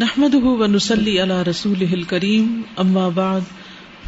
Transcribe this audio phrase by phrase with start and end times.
[0.00, 3.42] نحمده ونسلي على رسوله الكريم، أما بعد،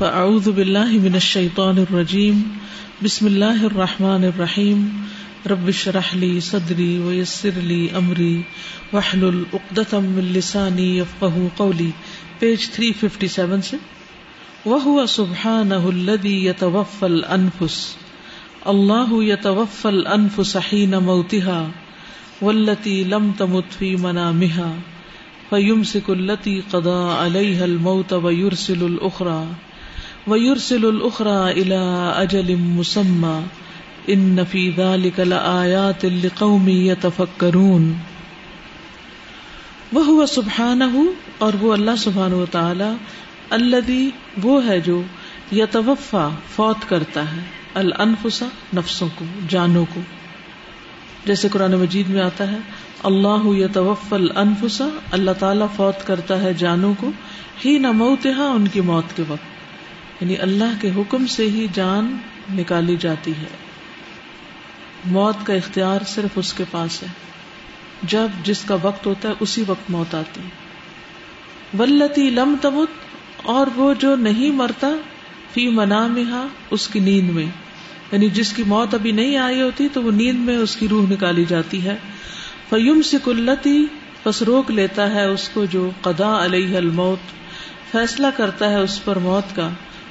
[0.01, 2.57] فأعوذ بالله من الشيطان الرجيم،
[3.03, 5.09] بسم الله الرحمن الرحيم،
[5.47, 8.45] رب اشرح لي صدري ويسر لي أمري،
[8.93, 11.91] واحلل عقدة من لساني يفقه قولي.
[12.41, 13.77] Page 357 سے،
[14.65, 17.97] وهو سبحانه الذي يتوفى الأنفس،
[18.67, 21.71] الله يتوفى الأنفس حين موتها،
[22.43, 24.94] والتي لم تمت في منامها.
[25.51, 29.47] فيمسك التي قضى عليها الموت ويرسل الأخرى
[30.27, 31.81] ويرسل الأخرى إلى
[32.17, 33.43] أجل مسمى
[34.11, 37.99] إن في ذلك لآيات لقوم يتفكرون
[39.93, 41.05] وهو سبحانه
[41.39, 42.91] اور وہ اللہ سبحانہ و تعالی
[43.51, 44.03] الذي
[44.43, 45.03] وہ ہے جو
[45.53, 47.41] یتوفا فوت کرتا ہے
[47.75, 48.43] الانفس
[48.75, 50.01] نفسوں کو جانوں کو
[51.27, 52.59] جیسے قرآن مجید میں آتا ہے
[53.05, 57.11] اللہ یتوفل انفسا اللہ تعالیٰ فوت کرتا ہے جانوں کو
[57.65, 62.17] ہی نہ موتہا ان کی موت کے وقت۔ یعنی اللہ کے حکم سے ہی جان
[62.55, 63.47] نکالی جاتی ہے۔
[65.05, 67.09] موت کا اختیار صرف اس کے پاس ہے۔
[68.03, 70.41] جب جس کا وقت ہوتا ہے اسی وقت موت آتی
[71.79, 72.89] ولتی لم تمت،
[73.43, 74.89] اور وہ جو نہیں مرتا،
[75.53, 77.47] فی منا اس کی نیند میں۔
[78.13, 81.11] یعنی جس کی موت ابھی نہیں آئی ہوتی تو وہ نیند میں اس کی روح
[81.11, 81.97] نکالی جاتی ہے۔
[82.75, 83.87] فیم سے کلتی
[84.25, 87.19] بس روک لیتا ہے اس کو جو قدا علیہ الموت،
[87.93, 89.69] فیصلہ کرتا ہے اس پر موت کا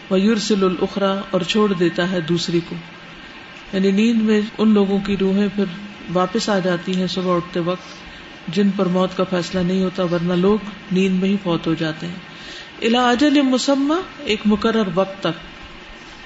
[0.10, 2.76] وہ یورسل الخرا اور چھوڑ دیتا ہے دوسری کو۔
[3.74, 5.64] یعنی نیند میں ان لوگوں کی روحیں پھر
[6.14, 7.84] واپس آ جاتی ہیں صبح اٹھتے وقت،
[8.56, 10.60] جن پر موت کا فیصلہ نہیں ہوتا، ورنہ لوگ
[10.92, 12.16] نیند میں ہی فوت ہو جاتے ہیں۔
[12.82, 15.44] الا اجل مسمہ، ایک مقرر وقت تک۔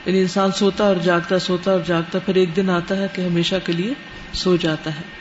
[0.07, 3.55] یعنی انسان سوتا اور جاگتا، سوتا اور جاگتا، پھر ایک دن آتا ہے کہ ہمیشہ
[3.65, 3.93] کے لیے
[4.33, 5.16] سو جاتا ہے۔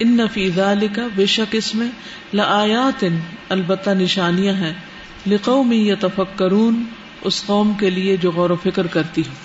[0.00, 0.50] ان نفی
[0.96, 1.88] کا بے شک اس میں
[2.32, 3.04] لآیات
[3.48, 4.72] البتہ نشانیاں ہیں
[5.26, 6.82] لقوم یتفکرون
[7.24, 9.38] اس قوم کے لیے جو غور و فکر کرتی ہوں۔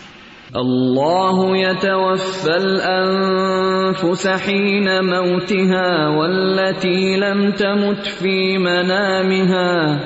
[0.53, 9.99] اللہ يتوفى الانفس حين موتها والتي لم تمت في منامها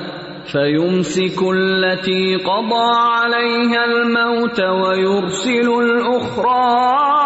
[0.52, 7.19] فيمسك التي قضى عليها الموت ويرسل الأخرى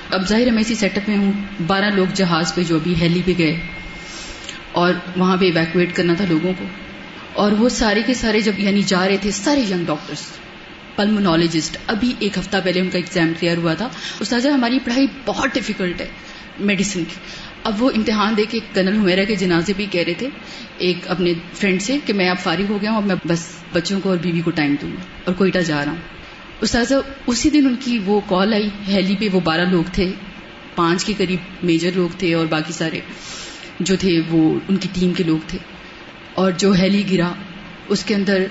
[0.10, 1.32] اب ظاہر ہے میں اسی سیٹ اپ میں ہوں۔
[1.68, 3.60] بارہ لوگ جہاز پہ جو ابھی ہیلی پہ گئے
[4.72, 6.66] اور وہاں پہ ایویکویٹ کرنا تھا لوگوں کو۔
[7.34, 10.22] اور وہ سارے کے سارے جب یعنی جا رہے تھے سارے ینگ ڈاکٹرس
[10.96, 15.50] پلمونالوجسٹ ابھی ایک ہفتہ پہلے ان کا ایگزام کلیئر ہوا تھا۔ استاذہ، ہماری پڑھائی بہت
[15.54, 16.08] ڈیفیکلٹ ہے
[16.60, 17.16] میڈیسن کی۔
[17.64, 20.30] اب وہ امتحان دے کے کنل ہمیرا کے جنازے بھی کہہ رہے تھے
[20.78, 24.00] ایک اپنے فرینڈ سے کہ میں اب فارغ ہو گیا ہوں، اب میں بس بچوں
[24.04, 26.20] کو اور بیوی کو ٹائم دوں گا اور کوئٹہ جا رہا ہوں۔
[26.62, 26.96] استاذہ،
[27.28, 30.12] اسی دن ان کی وہ کال آئی ہیلی پہ، وہ بارہ لوگ تھے،
[30.76, 33.00] پانچ کے قریب میجر لوگ تھے اور باقی سارے
[33.80, 35.60] جو تھے وہ ان کی ٹیم کے لوگ تھے۔
[36.40, 37.34] اور جو ہیلی گرا،
[37.88, 38.46] اس کے اندر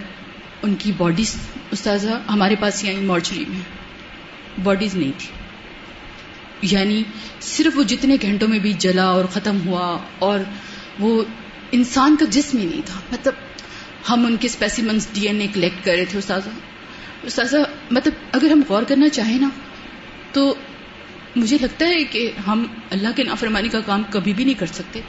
[0.63, 1.37] ان کی باڈیز
[1.71, 3.61] استاذہ، ہمارے پاس ہی آئی مارچری میں
[4.63, 5.29] باڈیز نہیں تھی۔
[6.63, 7.03] یعنی
[7.41, 10.39] صرف وہ جتنے گھنٹوں میں بھی جلا اور ختم ہوا اور
[10.99, 11.25] وہ
[11.73, 13.33] انسان کا جسم ہی نہیں تھا۔ مطلب
[14.11, 16.51] ہم ان کے specimens D N A collect کر رہے تھے، استاذہ۔
[17.23, 17.57] استاذہ
[17.91, 19.49] مطلب اگر ہم غور کرنا چاہیں نا،
[20.33, 20.55] تو
[21.39, 25.01] مجھے لگتا ہے کہ ہم اللہ کے نافرمانی کا کام کبھی بھی نہیں کر سکتے۔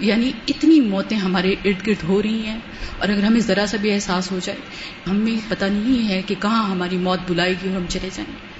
[0.00, 2.58] یعنی اتنی موتیں ہمارے ارد گرد ہو رہی ہیں
[2.98, 4.58] اور اگر ہمیں ذرا سا بھی احساس ہو جائے،
[5.10, 8.56] ہمیں پتہ نہیں ہے کہ کہاں ہماری موت بلائے گی اور ہم چلے جائیں۔ گے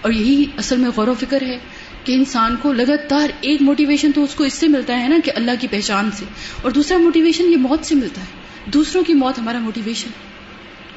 [0.00, 1.58] اور یہی اصل میں غور و فکر ہے
[2.04, 5.32] کہ انسان کو لگاتار ایک موٹیویشن تو اس کو اس سے ملتا ہے نا کہ
[5.34, 6.24] اللہ کی پہچان سے۔
[6.62, 8.26] اور دوسرا موٹیویشن یہ موت سے ملتا ہے۔
[8.70, 10.10] دوسروں کی موت ہمارا موٹیویشن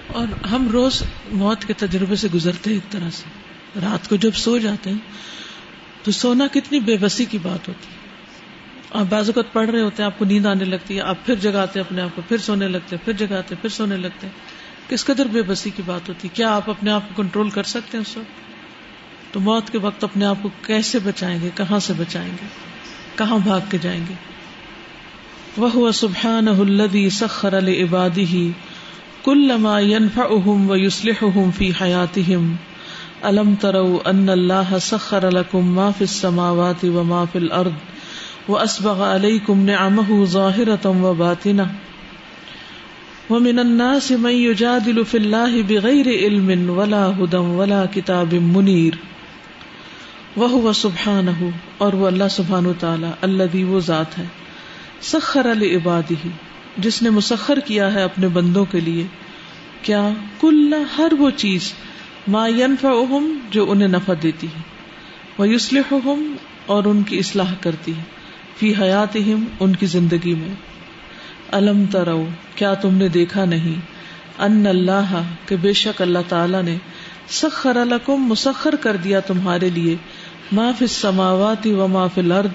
[0.08, 3.46] اور ہم روز موت کے تجربے سے گزرتے ہیں ایک طرح سے۔
[3.82, 4.98] رات کو جب سو جاتے ہیں
[6.06, 8.06] تو سونا کتنی بے بسی کی بات ہوتی ہے۔
[9.00, 11.36] آپ بعض اوقات پڑھ رہے ہوتے ہیں، آپ کو نیند آنے لگتی ہے، آپ پھر
[11.36, 14.28] جگاتے اپنے آپ کو، پھر سونے لگتے پھر جگاتے پھر سونے لگتے
[14.90, 17.98] کس قدر بے بسی کی بات ہوتی کیا آپ اپنے آپ کو کنٹرول کر سکتے
[17.98, 18.46] ہیں اس وقت؟
[19.34, 22.46] تو موت کے وقت اپنے آپ کو کیسے بچائیں گے؟ کہاں سے بچائیں گے؟
[23.16, 24.13] کہاں بھاگ کے جائیں گے؟
[25.58, 28.51] وہ سبحان الدی سخر العبادی ہی
[29.24, 32.56] کل لما ينفعهم ويصلحهم في حياتهم
[33.25, 37.74] الم تروا ان الله سخر لكم ما في السماوات وما في الارض
[38.48, 41.68] واسبغ عليكم نعمه ظاهره وباطنه
[43.30, 49.04] ومن الناس من يجادل في الله بغير علم ولا هدى ولا كتاب منير
[50.38, 54.25] وہ سبحان ہو اور وہ اللہ سبحان تعالیٰ اللہ وہ ذات ہے
[55.01, 56.16] سخر عبادی
[56.77, 59.06] جس نے مسخر کیا ہے اپنے بندوں کے لیے
[59.81, 60.01] کیا
[60.42, 61.74] کل ہر وہ چیز
[62.27, 64.62] ما ينفعهم جو انہیں نفع دیتی ہے
[65.38, 66.36] وہ یوسلحم
[66.66, 68.04] اور ان کی اصلاح کرتی ہے،
[68.57, 69.18] فی حیات
[69.60, 70.56] ان کی زندگی میں۔
[71.51, 73.80] الم ترو، کیا تم نے دیکھا نہیں؟
[74.39, 76.77] ان اللہ، کہ بے شک اللہ تعالی نے
[77.30, 79.95] سخر لکم، مسخر کر دیا تمہارے لیے،
[80.51, 82.50] ما فی السماوات و ما فی الارض،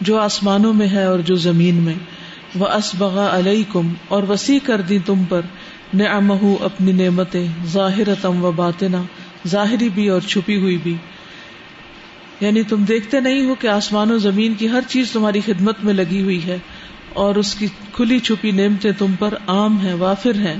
[0.00, 1.94] جو آسمانوں میں ہے اور جو زمین میں۔
[2.54, 5.40] وہ اسبغا علیکم اور وسیع کر دی تم پر۔
[5.94, 9.02] نعمہ اپنی نعمتیں ظاہرتم و باطنا،
[9.48, 10.94] ظاہری بھی اور چھپی ہوئی بھی۔
[12.40, 15.94] یعنی تم دیکھتے نہیں ہو کہ آسمان و زمین کی ہر چیز تمہاری خدمت میں
[15.94, 16.58] لگی ہوئی ہے
[17.12, 20.56] اور اس کی کھلی چھپی نعمتیں تم پر عام ہیں، وافر ہیں۔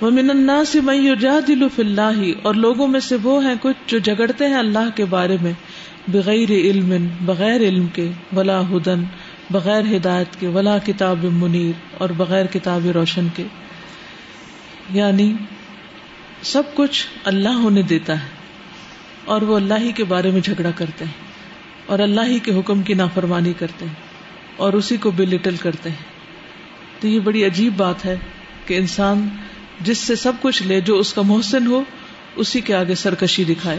[0.00, 3.98] وہ من الناس من یجادل فی اللہ، اور لوگوں میں سے وہ ہیں کچھ جو
[3.98, 5.52] جگڑتے ہیں اللہ کے بارے میں،
[6.08, 9.04] بغیر علم بغیر علم کے، ولا ہدن،
[9.50, 13.44] بغیر ہدایت کے، ولا کتاب منیر اور بغیر کتاب روشن کے۔
[14.92, 15.32] یعنی
[16.42, 18.28] سب کچھ اللہ انہیں دیتا ہے
[19.24, 21.12] اور وہ اللہ ہی کے بارے میں جھگڑا کرتے ہیں
[21.86, 23.94] اور اللہ ہی کے حکم کی نافرمانی کرتے ہیں
[24.56, 26.04] اور اسی کو بے لٹل کرتے ہیں۔
[27.00, 28.16] تو یہ بڑی عجیب بات ہے
[28.66, 29.28] کہ انسان
[29.80, 31.82] جس سے سب کچھ لے، جو اس کا محسن ہو،
[32.36, 33.78] اسی کے آگے سرکشی دکھائے۔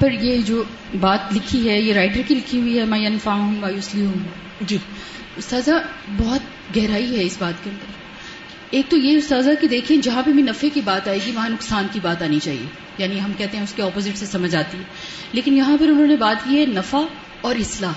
[0.00, 0.62] پر یہ جو
[1.00, 4.28] بات لکھی ہے یہ رائٹر کی لکھی ہوئی ہے میں انفام ہوں
[4.60, 4.78] جی۔
[5.36, 5.70] استاذہ
[6.16, 6.40] بہت
[6.76, 7.92] گہرائی ہے اس بات کے اندر۔
[8.70, 11.48] ایک تو یہ استاذہ کہ دیکھیں جہاں پہ بھی نفے کی بات آئے گی وہاں
[11.48, 12.66] نقصان کی بات آنی چاہیے۔
[12.98, 14.82] یعنی ہم کہتے ہیں اس کے اپوزٹ سے سمجھ آتی ہے۔
[15.32, 17.00] لیکن یہاں پر انہوں نے بات کی ہے نفع
[17.40, 17.92] اور اصلاح۔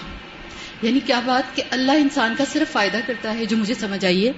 [0.81, 4.31] یعنی کیا بات کہ اللہ انسان کا صرف فائدہ کرتا ہے جو مجھے سمجھ آئیے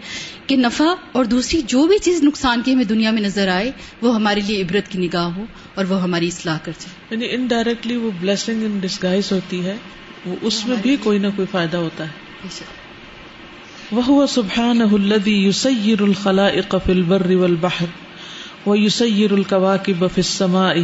[0.47, 4.15] کہ نفع اور دوسری جو بھی چیز نقصان کی ہمیں دنیا میں نظر آئے وہ
[4.15, 5.45] ہمارے لیے عبرت کی نگاہ ہو
[5.75, 9.75] اور وہ ہماری اصلاح کر جائے۔ یعنی انڈائریکٹلی وہ بلیسنگ ان ڈسگائز ہوتی ہے
[10.25, 12.23] وہ اس میں بھی کوئی نہ کوئی فائدہ ہوتا ہے۔
[13.91, 17.85] وہ سبحان الذي يسير الخلائق في البر والبحر
[18.65, 20.75] ويسير الكواكب في السماء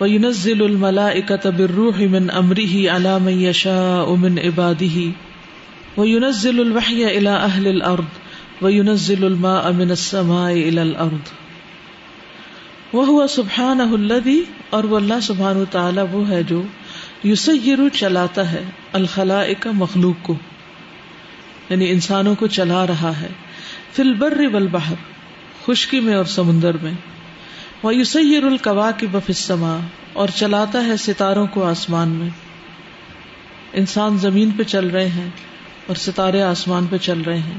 [0.00, 5.12] وينزل الملائكة بالروح من أمره على من يشاء من عباده
[5.96, 8.04] وينزل الوحي إلى أهل الأرض
[8.62, 11.34] وينزل الماء من السماء إلى الأرض
[12.92, 16.62] وهو سبحانه الذي اور وہ اللہ سبحانہ وتعالی وہ ہے جو
[17.24, 18.62] یسیر چلاتا ہے
[18.92, 20.34] الخلائق مخلوق کو
[21.70, 23.28] یعنی انسانوں کو چلا رہا ہے
[23.92, 24.94] فل بر والبحر،
[25.66, 26.92] خشکی میں اور سمندر میں۔
[27.82, 29.78] وہ یوسیر القوا کی بفسما
[30.12, 32.28] اور چلاتا ہے ستاروں کو آسمان میں۔
[33.72, 35.30] انسان زمین پہ چل رہے ہیں
[35.86, 37.58] اور ستارے آسمان پہ چل رہے ہیں۔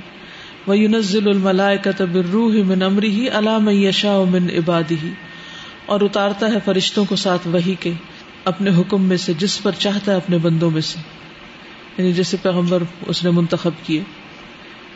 [0.67, 1.91] وہ یونزل الملائے کا
[2.31, 5.11] روح من امری ہی علام یشا من عبادی ہی
[5.85, 7.91] اور اتارتا ہے فرشتوں کو ساتھ وہی کے،
[8.45, 10.99] اپنے حکم میں سے، جس پر چاہتا ہے اپنے بندوں میں سے۔
[11.97, 14.03] یعنی جیسے پیغمبر اس نے منتخب کیے۔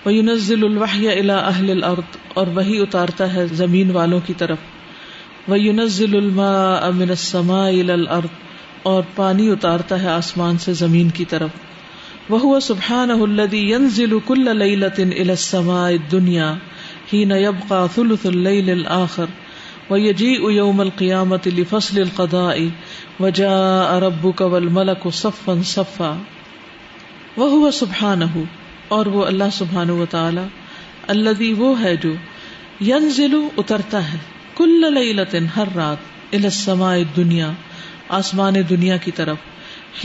[0.05, 4.57] وہ یونزل الوحی الا اہل الارض اور وہی اتارتا ہے زمین والوں کی طرف۔
[5.47, 8.27] وہ یونزل الماء امن السماء الى الارض
[8.83, 11.49] اور پانی اتارتا ہے آسمان سے زمین کی طرف۔
[12.29, 16.53] وہ سبحان الذي ينزل كل ليلة الى السماء الدنيا
[17.13, 19.25] حين يبقى ثلث الليل الاخر
[19.89, 22.57] ويجيء يوم القيامة لفصل القضاء
[23.19, 26.17] وجاء ربك والملك صفا صفا۔
[27.37, 28.41] وهو سبحانه
[28.87, 30.41] اور وہ اللہ سبحانہ و تعالی
[31.07, 32.13] الذي وہ ہے جو
[32.81, 34.17] ينزل اترتا ہے۔
[34.61, 35.97] کل لیلت ہر رات
[36.31, 37.51] السماء الدنیا،
[38.09, 39.37] آسمان دنیا کی طرف۔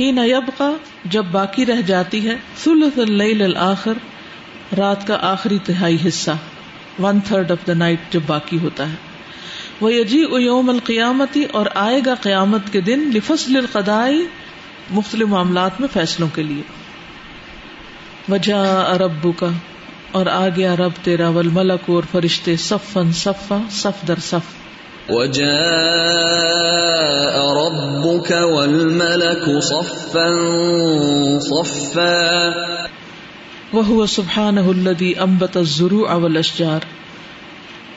[0.00, 0.72] حين يبقى
[1.04, 3.92] جب باقی رہ جاتی ہے، ثلث اللیل الاخر،
[4.78, 6.30] رات کا آخری تہائی حصہ۔
[7.02, 8.94] One third of the night جب باقی ہوتا ہے۔
[9.80, 14.26] وہ یجی یوم القیامتی اور آئے گا قیامت کے دن لفصل القدائی
[14.90, 16.62] مختلف معاملات میں فیصلوں کے لیے۔
[18.28, 18.54] وجہ
[18.94, 19.48] اربو کا
[20.16, 24.54] اور آ گیا رب تیرا ول ملک اور فرشتے صفن صفا صف در صف۔
[25.08, 25.46] وجاء
[27.52, 30.28] ربك والملك صفا
[31.40, 32.60] صفا۔
[33.72, 36.80] وہ سبحان الدی امبت ضرو اول اشجار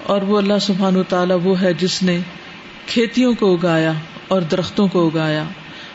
[0.04, 2.20] اور وہ اللہ سبحان و تعالیٰ وہ ہے جس نے
[2.86, 3.94] کھیتیوں کو اگایا
[4.28, 5.44] اور درختوں کو اگایا۔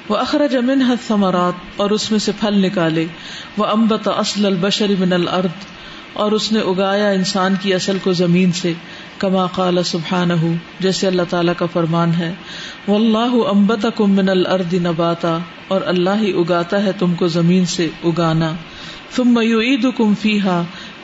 [0.08, 3.04] وہ اخرج امن حد ثمرات اور اس میں سے پھل نکالے۔
[3.56, 5.73] وہ امبت اصل البشر من الارض
[6.14, 8.72] اور اس نے اگایا انسان کی اصل کو زمین سے،
[9.18, 10.30] کما قال سبحان
[10.80, 12.32] جیسے اللہ تعالیٰ کا فرمان ہے۔
[12.88, 17.66] وہ اللہ امبت کم من الارض نباتا، اور اللہ ہی اگاتا ہے تم کو زمین
[17.66, 18.52] سے اگانا۔
[19.16, 20.14] تم میو عید کم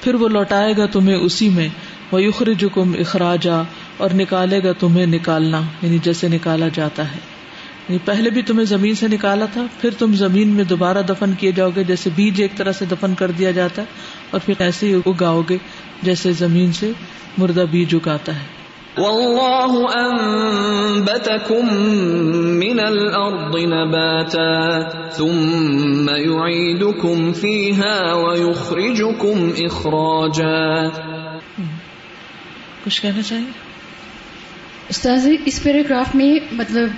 [0.01, 1.69] پھر وہ لوٹائے گا تمہیں اسی میں۔
[2.13, 3.63] وہ یخرج اخراجا
[3.97, 7.40] اور نکالے گا تمہیں نکالنا یعنی جیسے نکالا جاتا ہے۔
[8.05, 11.71] پہلے بھی تمہیں زمین سے نکالا تھا پھر تم زمین میں دوبارہ دفن کیے جاؤ
[11.77, 13.87] گے جیسے بیج ایک طرح سے دفن کر دیا جاتا ہے
[14.31, 15.57] اور پھر ایسے ہی اگاؤ گے
[16.03, 16.93] جیسے زمین سے
[17.39, 18.61] مردہ بیج اگاتا ہے۔
[18.99, 21.75] والله انبتكم
[22.59, 24.81] من الارض نباتا
[25.11, 30.89] ثم يعيدكم فيها ويخرجكم اخراجا۔
[32.85, 33.51] کچھ کہنا چاہیے
[34.89, 36.89] استاذ اس پیراگراف میں مطلب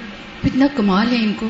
[0.44, 1.48] اتنا کمال ہے ان کو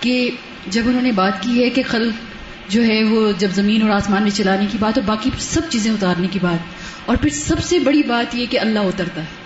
[0.00, 0.30] کہ
[0.66, 4.22] جب انہوں نے بات کی ہے کہ خلق جو ہے وہ جب زمین اور آسمان
[4.22, 7.78] میں چلانے کی بات اور باقی سب چیزیں اتارنے کی بات، اور پھر سب سے
[7.78, 9.44] بڑی بات یہ کہ اللہ اترتا ہے۔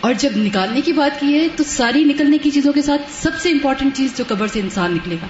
[0.00, 3.40] اور جب نکالنے کی بات کی ہے تو ساری نکلنے کی چیزوں کے ساتھ سب
[3.42, 5.26] سے امپورٹنٹ چیز جو قبر سے انسان نکلے گا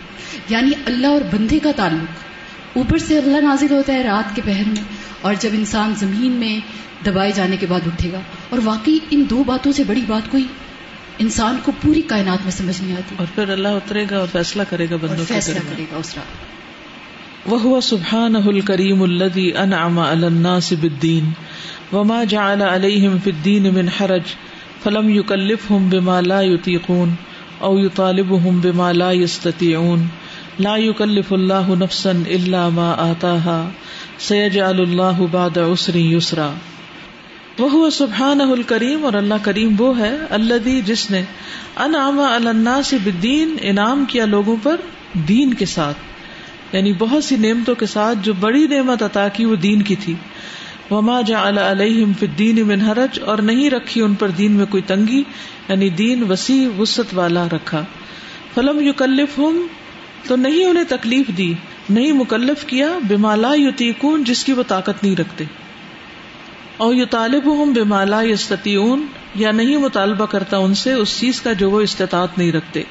[0.49, 4.62] یعنی اللہ اور بندے کا تعلق۔ اوپر سے اللہ نازل ہوتا ہے رات کے پہر
[4.66, 4.82] میں،
[5.21, 6.59] اور جب انسان زمین میں
[7.04, 10.44] دبائے جانے کے بعد اٹھے گا۔ اور واقعی ان دو باتوں سے بڑی بات کوئی
[11.19, 14.62] انسان کو پوری کائنات میں سمجھ نہیں آتی۔ اور پھر اللہ اترے گا اور فیصلہ
[14.71, 16.52] کرے گا بندوں فیصلہ کرے گا۔ اس رات۔
[17.47, 21.31] وہ سبحان الکریم الدی انعم الناس بالدین
[21.92, 24.23] وما جعل علیہم فی الدین من حرج
[24.83, 27.14] فلم یکلف ہم بما لا یطیقون
[27.59, 30.07] او یطالب ہم بما لا یستطیعون
[30.59, 33.69] لا یکلف اللہ نفسا الا ما آتاها
[34.19, 36.52] سیجعل اللہ بعد عسر یسرا۔
[37.59, 41.23] وہ سبحان الکریم اور اللہ کریم وہ ہے اللہ جس نے
[41.76, 44.76] انعام الناس بالدین، انعام کیا لوگوں پر
[45.28, 45.97] دین کے ساتھ۔
[46.73, 50.14] یعنی بہت سی نعمتوں کے ساتھ جو بڑی نعمت عطا کی وہ دین کی تھی۔
[50.90, 54.82] وما جعل علیہم فی الدین من حرج اور نہیں رکھی ان پر دین میں کوئی
[54.87, 55.23] تنگی
[55.68, 57.85] یعنی دین وسیع وسط والا رکھا۔
[58.54, 59.66] فلم یکلف ہم
[60.28, 61.54] تو نہیں انہیں تکلیف دی،
[61.90, 65.44] نہیں مکلف کیا بمالا یتیقون، جس کی وہ طاقت نہیں رکھتے۔
[66.76, 71.41] اور یو طالب ہوں بے مالا یستیون یا نہیں مطالبہ کرتا ان سے اس چیز
[71.41, 72.83] کا جو وہ استطاعت نہیں رکھتے۔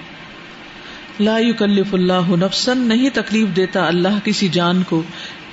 [1.20, 5.04] لا یکلف اللہ نفسن نہیں تکلیف دیتا اللہ کسی جان کو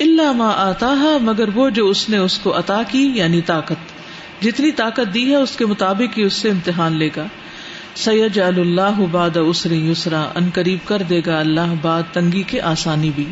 [0.01, 3.99] اللہ ما آتا مگر وہ جو اس نے اس کو عطا کی یعنی طاقت۔
[4.43, 7.27] جتنی طاقت دی ہے، اس کے مطابق ہی اس سے امتحان لے گا۔
[7.95, 13.11] سید اللہ باد اسری یسرا، ان قریب کر دے گا اللہ باد تنگی کے آسانی
[13.15, 13.25] بھی۔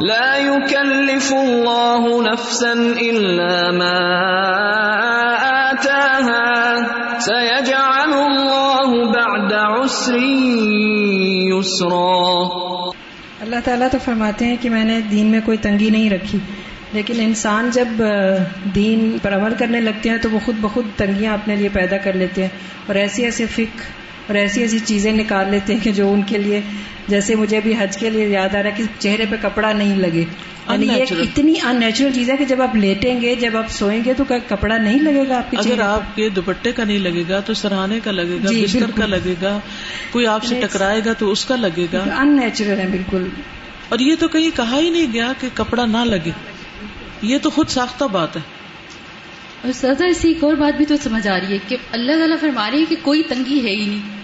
[0.00, 3.96] لا يكلف الله نفسا الا ما
[5.48, 7.18] آتاها.
[7.18, 10.16] سيجعل الله بعد عسر
[11.52, 12.48] يسرا.
[13.40, 16.38] اللہ تعالیٰ تو فرماتے ہیں کہ میں نے دین میں کوئی تنگی نہیں رکھی،
[16.92, 18.02] لیکن انسان جب
[18.74, 22.12] دین پر عمل کرنے لگتے ہیں تو وہ خود بخود تنگیاں اپنے لیے پیدا کر
[22.12, 22.50] لیتے ہیں
[22.86, 23.80] اور ایسی ایسی فک
[24.30, 26.60] اور ایسی ایسی چیزیں نکال لیتے ہیں کہ جو ان کے لیے
[27.08, 29.96] جیسے مجھے بھی حج کے لیے یاد آ رہا ہے کہ چہرے پہ کپڑا نہیں
[29.96, 30.24] لگے۔
[30.70, 34.04] یعنی یہ اتنی ان نیچرل چیز ہے کہ جب آپ لیٹیں گے جب آپ سوئیں
[34.04, 37.24] گے تو کپڑا نہیں لگے گا آپ کے اگر آپ کے دوپٹے کا نہیں لگے
[37.28, 39.58] گا تو سرہانے کا لگے گا جی، بستر کا۔ لگے گا
[40.10, 43.24] کوئی آپ سے ٹکرائے گا تو اس کا لگے گا۔ ان نیچرل ہے بالکل۔
[43.88, 46.30] اور یہ تو کہیں کہا ہی نہیں گیا کہ کپڑا نہ لگے۔
[47.22, 48.40] یہ تو خود ساختہ بات ہے۔
[49.64, 52.12] اور سزا اس سے ایک اور بات بھی تو سمجھ آ رہی ہے کہ اللہ
[52.12, 54.19] تعالیٰ فرما رہے ہیں کہ کوئی تنگی ہے ہی نہیں۔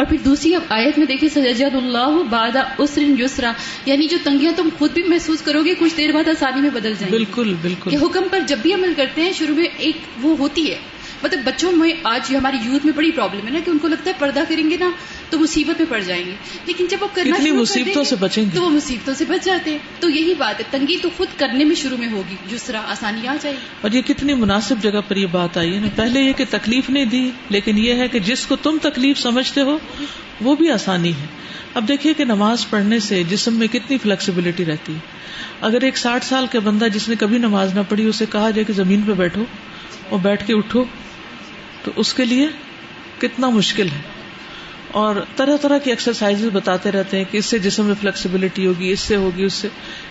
[0.00, 3.52] اور پھر دوسری اب آیت میں دیکھیے سجاد اللہ بادہ اسرن یسرا
[3.86, 6.92] یعنی جو تنگیاں تم خود بھی محسوس کرو گے کچھ دیر بعد آسانی میں بدل
[6.98, 10.36] جائیں بالکل بالکل۔ کہ حکم پر جب بھی عمل کرتے ہیں شروع میں ایک وہ
[10.38, 10.78] ہوتی ہے۔
[11.22, 14.10] مطلب بچوں میں آج ہماری یوتھ میں بڑی پرابلم ہے نا کہ ان کو لگتا
[14.10, 14.90] ہے پردہ کریں گے نا
[15.30, 16.34] تو مصیبت میں پڑ جائیں گے۔
[16.66, 19.78] لیکن جب وہ کرنا مصیبتوں سے بچیں گے۔ تو وہ مصیبتوں سے بچ جاتے ہیں۔
[20.00, 23.28] تو یہی بات ہے تنگی تو خود کرنے میں شروع میں ہوگی جس طرح آسانی
[23.28, 26.20] آ جائے گی۔ اور یہ کتنی مناسب جگہ پر یہ بات آئی ہے نا۔ پہلے
[26.20, 29.78] یہ کہ تکلیف نہیں دی لیکن یہ ہے کہ جس کو تم تکلیف سمجھتے ہو
[30.40, 31.26] وہ بھی آسانی ہے۔
[31.74, 34.98] اب دیکھیے کہ نماز پڑھنے سے جسم میں کتنی فلیکسیبلٹی رہتی ہے۔
[35.60, 38.64] اگر ایک ساٹھ سال کا بندہ جس نے کبھی نماز نہ پڑھی اسے کہا جائے
[38.64, 39.44] کہ زمین پہ بیٹھو
[40.08, 40.84] اور بیٹھ کے اٹھو۔
[41.82, 42.48] تو اس کے لیے
[43.18, 44.00] کتنا مشکل ہے۔
[44.90, 48.90] اور طرح طرح کی ایکسرسائز بتاتے رہتے ہیں کہ اس سے جسم میں فلیکسیبلٹی ہوگی،
[48.90, 49.68] اس سے ہوگی، اس سے۔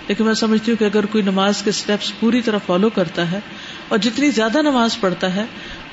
[0.07, 3.39] لیکن میں سمجھتی ہوں کہ اگر کوئی نماز کے اسٹیپس پوری طرح فالو کرتا ہے
[3.87, 5.45] اور جتنی زیادہ نماز پڑھتا ہے،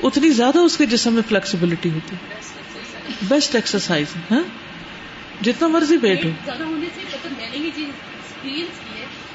[0.02, 2.30] اتنی زیادہ اس کے جسم میں فلیکسیبلٹی ہوتی ہے۔
[3.22, 4.36] بیسٹ ایکسرسائز ہے
[5.40, 6.30] جتنا مرضی بیٹھ ہو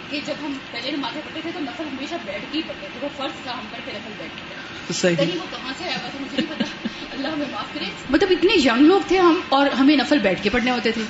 [0.10, 3.00] کہ جب ہم پہلے نمازیں پڑھتے تھے تو نفل ہمیشہ بیٹھ کے ہی پڑھتے تھے،
[3.02, 4.51] وہ فرض تھا ہم پر کے نفل بیٹھ
[4.92, 7.86] صحیح کہیں وہ کہاں سے آیا ہوا تھا مجھے نہیں پتا۔ اللہ ہمیں معاف کرے۔
[8.10, 11.02] مطلب اتنے ینگ لوگ تھے ہم اور ہمیں نفل بیٹھ کے پڑھنے ہوتے تھے۔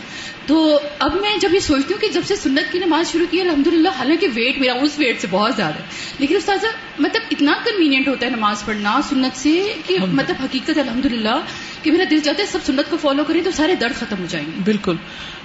[0.46, 3.42] تو اب میں جب یہ سوچتی ہوں کہ جب سے سنت کی نماز شروع کی
[3.42, 5.84] الحمد للہ حالانکہ ویٹ میرا اس ویٹ سے بہت زیادہ ہے۔
[6.20, 6.66] لیکن استاذ
[7.00, 11.42] مطلب اتنا کنوینئنٹ ہوتا ہے نماز پڑھنا سنت سے کہ مطلب حقیقت الحمد للہ
[11.84, 14.26] کہ میرا دل چاہتا ہے سب سنت کو فالو کریں تو سارے درد ختم ہو
[14.30, 14.96] جائیں گے۔ بالکل۔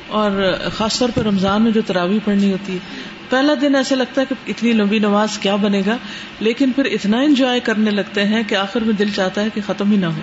[0.08, 2.78] اور خاص طور پر رمضان میں جو تراویح پڑھنی ہوتی ہے،
[3.30, 5.96] پہلا دن ایسے لگتا ہے کہ اتنی لمبی نماز کیا بنے گا،
[6.40, 9.90] لیکن پھر اتنا انجوائے کرنے لگتے ہیں کہ آخر میں دل چاہتا ہے کہ ختم
[9.90, 10.22] ہی نہ ہو۔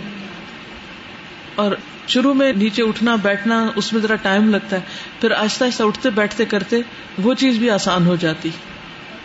[1.55, 1.71] اور
[2.07, 4.81] شروع میں نیچے اٹھنا، بیٹھنا، اس میں ذرا ٹائم لگتا ہے،
[5.21, 6.81] پھر آہستہ آہستہ اٹھتے، بیٹھتے کرتے
[7.17, 8.49] وہ چیز بھی آسان ہو جاتی۔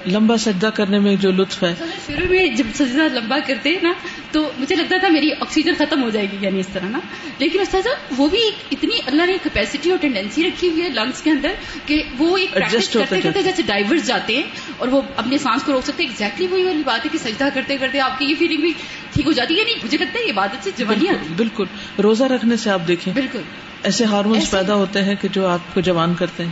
[0.06, 1.74] لمبا سجدہ کرنے میں جو لطف ہے۔
[2.06, 3.92] شروع میں جب سجدہ لمبا کرتے ہیں نا
[4.32, 6.98] تو مجھے لگتا تھا میری آکسیجن ختم ہو جائے گی یعنی اس طرح نا۔
[7.38, 7.86] لیکن استاذ
[8.16, 11.50] وہ بھی ایک اتنی اللہ نے کیپیسٹی اور ٹینڈینسی رکھی ہوئی ہے لنگس کے اندر
[11.86, 14.42] کہ وہ ایک ہوتے کرتے کرتے جیسے ڈائیورس جاتے ہیں
[14.78, 17.48] اور وہ اپنے سانس کو روک سکتے ہیں۔ ایگزیکٹلی وہی والی بات ہے کہ سجدہ
[17.54, 18.72] کرتے کرتے آپ کی یہ فیلنگ بھی
[19.12, 21.64] ٹھیک ہو جاتی ہے۔ یعنی مجھے لگتا ہے یہ عبادت سے جوانی آتی ہے۔ بالکل۔
[22.02, 23.40] روزہ رکھنے سے آپ دیکھیں بالکل۔
[23.82, 26.50] ایسے ہارمونس پیدا ہوتے ہیں کہ جو آپ کو جوان کرتے ہیں۔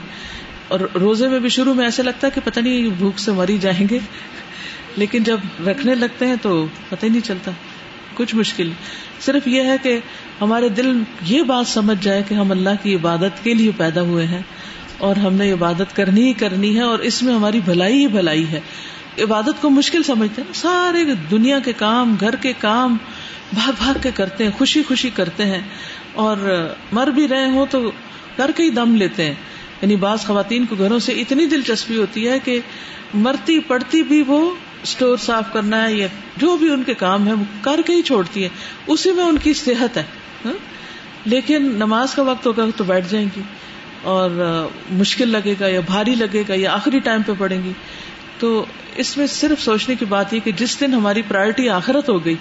[0.69, 3.59] اور روزے میں بھی شروع میں ایسے لگتا ہے کہ پتہ نہیں بھوک سے مری
[3.59, 3.99] جائیں گے۔
[4.97, 7.51] لیکن جب رکھنے لگتے ہیں تو پتہ ہی نہیں چلتا۔
[8.15, 8.71] کچھ مشکل۔
[9.21, 10.01] صرف یہ ہے کہ
[10.41, 14.27] ہمارے دل یہ بات سمجھ جائے کہ ہم اللہ کی عبادت کے لیے پیدا ہوئے
[14.27, 14.43] ہیں
[14.99, 18.47] اور ہم نے عبادت کرنی ہی کرنی ہے اور اس میں ہماری بھلائی ہی بھلائی
[18.49, 18.61] ہے۔
[19.23, 22.97] عبادت کو مشکل سمجھتے ہیں۔ سارے دنیا کے کام، گھر کے کام
[23.55, 25.61] بھاگ بھاگ کے کرتے ہیں، خوشی خوشی کرتے ہیں۔
[26.13, 27.91] اور مر بھی رہے ہوں تو
[28.37, 29.35] کر کے ہی دم لیتے ہیں۔
[29.83, 32.61] یعنی بعض خواتین کو گھروں سے اتنی دلچسپی ہوتی ہے کہ
[33.15, 37.33] مرتی پڑتی بھی وہ اسٹور صاف کرنا ہے یا جو بھی ان کے کام ہے
[37.33, 38.49] وہ کر کے ہی چھوڑتی ہے
[38.87, 40.03] اسی میں ان کی صحت ہے
[40.45, 40.53] ہاں؟
[41.25, 43.43] لیکن نماز کا وقت ہوگا تو بیٹھ جائیں گی
[44.03, 44.31] اور
[44.91, 47.73] مشکل لگے گا یا بھاری لگے گا یا آخری ٹائم پہ پڑیں گی۔
[48.39, 52.25] تو اس میں صرف سوچنے کی بات یہ کہ جس دن ہماری پرائرٹی آخرت ہو
[52.25, 52.35] گئی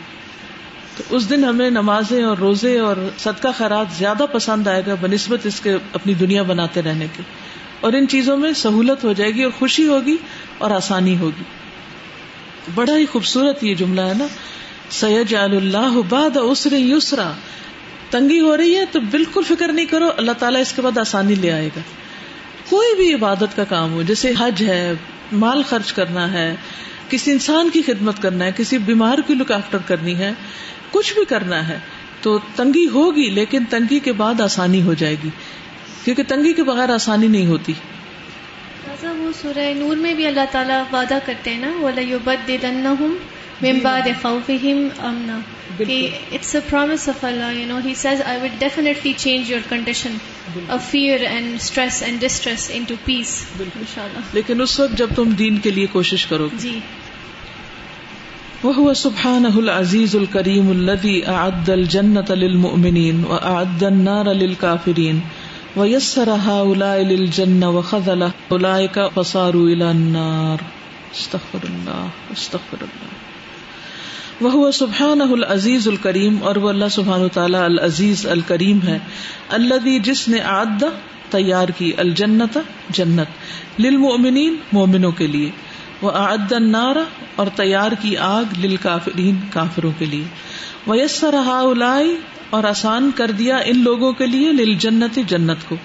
[0.97, 5.45] تو اس دن ہمیں نمازیں اور روزے اور صدقہ خیرات زیادہ پسند آئے گا، بنسبت
[5.45, 7.23] اس کے اپنی دنیا بناتے رہنے کی۔
[7.81, 10.17] اور ان چیزوں میں سہولت ہو جائے گی اور خوشی ہوگی
[10.57, 11.43] اور آسانی ہوگی۔
[12.75, 14.27] بڑا ہی خوبصورت یہ جملہ ہے نا۔
[14.89, 17.31] سید اللہ باد اسر یسرا
[18.09, 21.35] تنگی ہو رہی ہے تو بالکل فکر نہیں کرو، اللہ تعالیٰ اس کے بعد آسانی
[21.35, 21.81] لے آئے گا۔
[22.69, 24.93] کوئی بھی عبادت کا کام ہو، جیسے حج ہے،
[25.31, 26.55] مال خرچ کرنا ہے،
[27.09, 30.31] کسی انسان کی خدمت کرنا ہے، کسی بیمار کی لک آفٹر کرنی ہے
[30.95, 31.79] کچھ بھی کرنا ہے
[32.21, 35.29] تو تنگی ہوگی لیکن تنگی کے بعد آسانی ہو جائے گی۔
[36.03, 37.73] کیونکہ تنگی کے بغیر آسانی نہیں ہوتی۔
[39.03, 43.09] وہ سورہ نور میں بھی اللہ تعالیٰ وعدہ کرتے ہیں نا وَلَيُبَدِّلَنَّهُمْ
[43.61, 45.39] مِن بَعْدِ خَوْفِهِمْ أَمْنًا۔
[45.77, 49.73] کہ it's a promise of Allah you know he says I will definitely change your
[49.73, 50.13] condition
[50.69, 53.61] of fear and stress and distress into peace.
[53.61, 56.79] inshallah لیکن اس وقت جب تم دین کے لیے کوشش کرو گے۔ جی۔
[58.63, 65.19] وهو سبحانه العزيز الكريم الذي أعد الجنة للمؤمنين وأعد النار للکافرین
[65.75, 70.63] و للكافرين ويسر هؤلاء للجنة وخذل أولئك فصاروا إلى النار.
[71.13, 73.25] استغفر الله استغفر الله.
[74.41, 78.99] وهو سبحانه العزيز الكريم، اور وہ اللہ سبحانہ تعالی العزیز الکریم ہے،
[79.49, 80.83] الذي جس نے اعد
[81.29, 82.57] تیار کی الجنت
[82.89, 83.27] جنت،
[83.81, 85.51] للمؤمنین، مومنوں کے لیے۔
[86.01, 86.95] وہ اعد النار
[87.35, 90.23] اور تیار کی آگ للکافرین کافروں کے لیے۔
[90.87, 92.17] ویسر ہاؤلائی
[92.49, 95.75] اور آسان کر دیا ان لوگوں کے لیے لل جنت جنت کو۔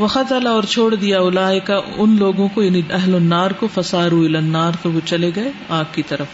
[0.00, 4.20] وخط اللہ اور چھوڑ دیا اولائے کا ان لوگوں کو یعنی اہل النار کو فسارو
[4.20, 6.26] النار تو وہ چلے گئے آگ کی طرف۔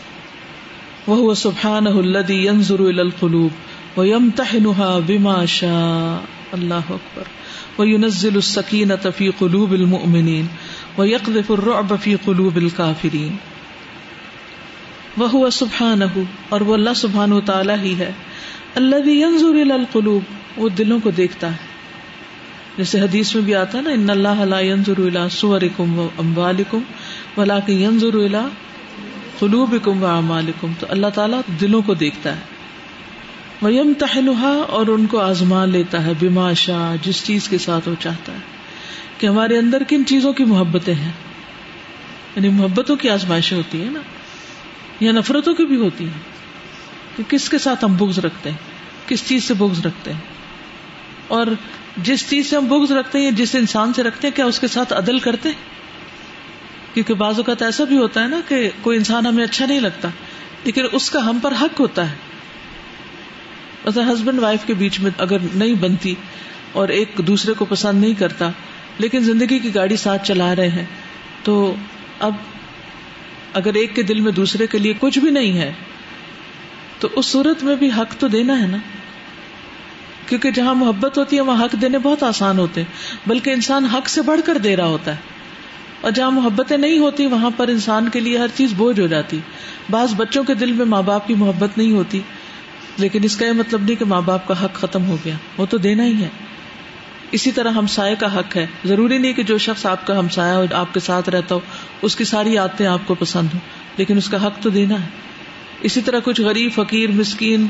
[1.07, 3.51] وہ سبحان الدی ینظر القلوب
[3.99, 7.23] و یم تہنہا بما شاء۔ اللہ اکبر۔
[7.79, 10.47] وينزل السكينة في قلوب المؤمنين۔
[10.99, 13.37] ويقذف الرعب في قلوب الكافرين۔
[15.17, 16.03] وہ سبحان
[16.49, 18.13] اور وہ اللہ سبحان و تعالی ہی ہے۔
[18.75, 20.23] اللہ ینظر القلوب،
[20.57, 21.57] وہ دلوں کو دیکھتا ہے۔
[22.77, 26.79] جیسے حدیث میں بھی آتا ہے نا ان اللہ لا ينظر الى صورکم و اموالکم
[27.37, 28.49] ولکن ينظر الى
[29.39, 32.41] قلوبکم و اعمالکم تو اللہ تعالیٰ دلوں کو دیکھتا ہے۔
[33.63, 37.95] ویم تہنہا اور ان کو آزما لیتا ہے، بما شاہ جس چیز کے ساتھ وہ
[38.01, 38.58] چاہتا ہے۔
[39.19, 41.13] کہ ہمارے اندر کن چیزوں کی محبتیں ہیں؟
[42.37, 44.01] یعنی محبتوں کی آزمائشیں ہوتی ہیں نا؟
[45.01, 46.21] یا نفرتوں کی بھی ہوتی ہیں؟
[47.17, 48.57] کہ کس کے ساتھ ہم بغض رکھتے ہیں؟
[49.09, 50.21] کس چیز سے بغض رکھتے ہیں؟
[51.29, 51.47] اور
[51.97, 54.67] جس چیز سے ہم بغض رکھتے ہیں جس انسان سے رکھتے ہیں، کیا اس کے
[54.67, 55.57] ساتھ عدل کرتے ہیں؟
[56.95, 60.09] کیونکہ بعض اوقات ایسا بھی ہوتا ہے نا کہ کوئی انسان ہمیں اچھا نہیں لگتا،
[60.65, 62.17] لیکن اس کا ہم پر حق ہوتا ہے۔
[63.89, 66.15] ہسبینڈ وائف کے بیچ میں اگر نہیں بنتی
[66.73, 68.51] اور ایک دوسرے کو پسند نہیں کرتا
[68.99, 70.85] لیکن زندگی کی گاڑی ساتھ چلا رہے ہیں۔
[71.43, 71.75] تو
[72.19, 72.35] اب
[73.53, 75.73] اگر ایک کے دل میں دوسرے کے لیے کچھ بھی نہیں ہے،
[77.01, 78.77] تو اس صورت میں بھی حق تو دینا ہے نا۔
[80.27, 84.09] کیونکہ جہاں محبت ہوتی ہے، وہاں حق دینے بہت آسان ہوتے ہیں۔ بلکہ انسان حق
[84.09, 85.17] سے بڑھ کر دے رہا ہوتا ہے۔
[86.01, 89.41] اور جہاں محبتیں نہیں ہوتی، وہاں پر انسان کے لیے ہر چیز بوجھ ہو جاتی۔
[89.91, 92.21] بعض بچوں کے دل میں ماں باپ کی محبت نہیں ہوتی،
[92.97, 95.67] لیکن اس کا یہ مطلب نہیں کہ ماں باپ کا حق ختم ہو گیا۔ وہ
[95.67, 96.29] تو دینا ہی ہے۔
[97.33, 100.65] اسی طرح ہمسائے کا حق ہے۔ ضروری نہیں کہ جو شخص آپ کا ہمسایا ہو،
[100.73, 101.61] آپ کے ساتھ رہتا ہو،
[102.03, 103.59] اس کی ساری عادتیں آپ کو پسند ہو
[103.97, 105.09] لیکن اس کا حق تو دینا ہے۔
[105.81, 107.67] اسی طرح کچھ غریب، فقیر، مسکین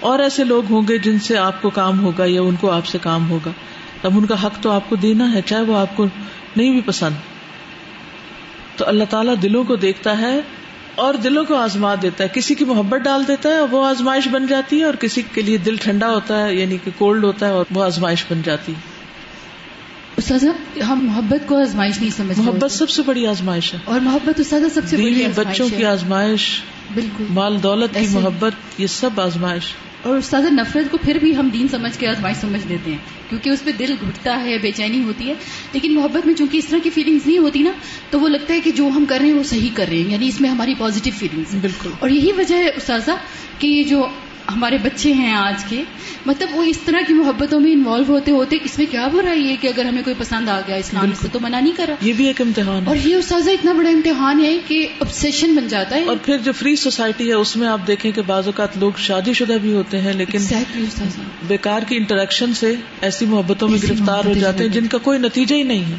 [0.00, 2.86] اور ایسے لوگ ہوں گے جن سے آپ کو کام ہوگا یا ان کو آپ
[2.86, 3.50] سے کام ہوگا۔
[4.00, 6.06] تب ان کا حق تو آپ کو دینا ہے، چاہے وہ آپ کو
[6.56, 7.14] نہیں بھی پسند۔
[8.76, 10.40] تو اللہ تعالیٰ دلوں کو دیکھتا ہے
[10.94, 14.46] اور دلوں کو آزما دیتا ہے۔ کسی کی محبت ڈال دیتا ہے وہ آزمائش بن
[14.46, 17.52] جاتی ہے اور کسی کے لیے دل ٹھنڈا ہوتا ہے یعنی کہ کولڈ ہوتا ہے
[17.52, 18.91] اور وہ آزمائش بن جاتی ہے۔
[20.88, 24.66] ہم محبت کو آزمائش نہیں سمجھ محبت سب سے بڑی آزمائش ہے۔ اور محبت استاذہ
[24.74, 26.62] سب سے بڑی بچوں کی آزمائش
[26.94, 29.62] بالکل۔ مال دولت کی محبت یہ سب آزمائش۔
[30.02, 32.98] اور استاد نفرت کو پھر بھی ہم دین سمجھ کے آزمائش سمجھ لیتے ہیں
[33.28, 35.34] کیونکہ اس پہ دل گھٹتا ہے بے چینی ہوتی ہے۔
[35.72, 37.70] لیکن محبت میں چونکہ اس طرح کی فیلنگز نہیں ہوتی نا
[38.10, 40.10] تو وہ لگتا ہے کہ جو ہم کر رہے ہیں وہ صحیح کر رہے ہیں
[40.12, 43.10] یعنی اس میں ہماری پازیٹو فیلنگس بالکل۔ اور یہی وجہ ہے استاذہ
[43.58, 44.06] کہ یہ جو
[44.50, 45.82] ہمارے بچے ہیں آج کے۔
[46.26, 49.56] مطلب وہ اس طرح کی محبتوں میں انوالو ہوتے ہوتے اس میں کیا برائی ہے
[49.60, 52.26] کہ اگر ہمیں کوئی پسند آ گیا اسلام سے تو منع نہیں کرا؟ یہ بھی
[52.26, 56.16] ایک امتحان اور یہ استاذہ اتنا بڑا امتحان ہے کہ ابسیشن بن جاتا ہے۔ اور
[56.22, 59.56] پھر جو فری سوسائٹی ہے اس میں آپ دیکھیں کہ بعض اوقات لوگ شادی شدہ
[59.62, 60.38] بھی ہوتے ہیں لیکن
[61.48, 65.54] بیکار کی انٹریکشن سے ایسی محبتوں میں گرفتار ہو جاتے ہیں جن کا کوئی نتیجہ
[65.54, 65.96] ہی نہیں ہے۔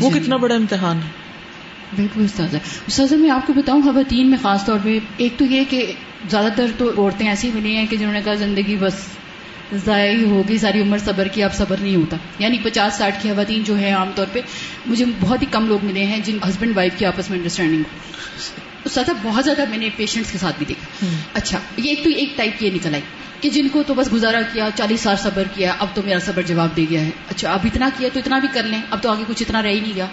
[0.00, 1.27] وہ کتنا بڑا امتحان ہے۔
[1.96, 5.64] بالکل استاذہ۔ استاذہ میں آپ کو بتاؤں خواتین میں خاص طور پہ ایک تو یہ
[5.68, 5.92] کہ
[6.30, 8.94] زیادہ تر تو عورتیں ایسی ملی ہیں کہ جنہوں نے کہا زندگی بس
[9.84, 13.28] ضائع ہی ہوگی ساری عمر صبر کی اب صبر نہیں ہوتا۔ یعنی پچاس ساٹھ کی
[13.28, 14.40] خواتین جو ہے عام طور پہ
[14.86, 18.88] مجھے بہت ہی کم لوگ ملے ہیں جن ہسبینڈ وائف کی آپس میں انڈرسٹینڈنگ ہو۔
[18.88, 22.36] ساتھ بہت زیادہ میں نے پیشنٹس کے ساتھ بھی دیکھا۔ اچھا یہ ایک تو ایک
[22.36, 23.02] ٹائپ یہ نکل آئی
[23.40, 26.42] کہ جن کو تو بس گزارا کیا چالیس سال صبر کیا اب تو میرا صبر
[26.42, 29.10] جواب دے گیا ہے۔ اچھا اب اتنا کیا تو اتنا بھی کر لیں اب تو
[29.10, 30.06] آگے کچھ اتنا رہ ہی نہیں گیا۔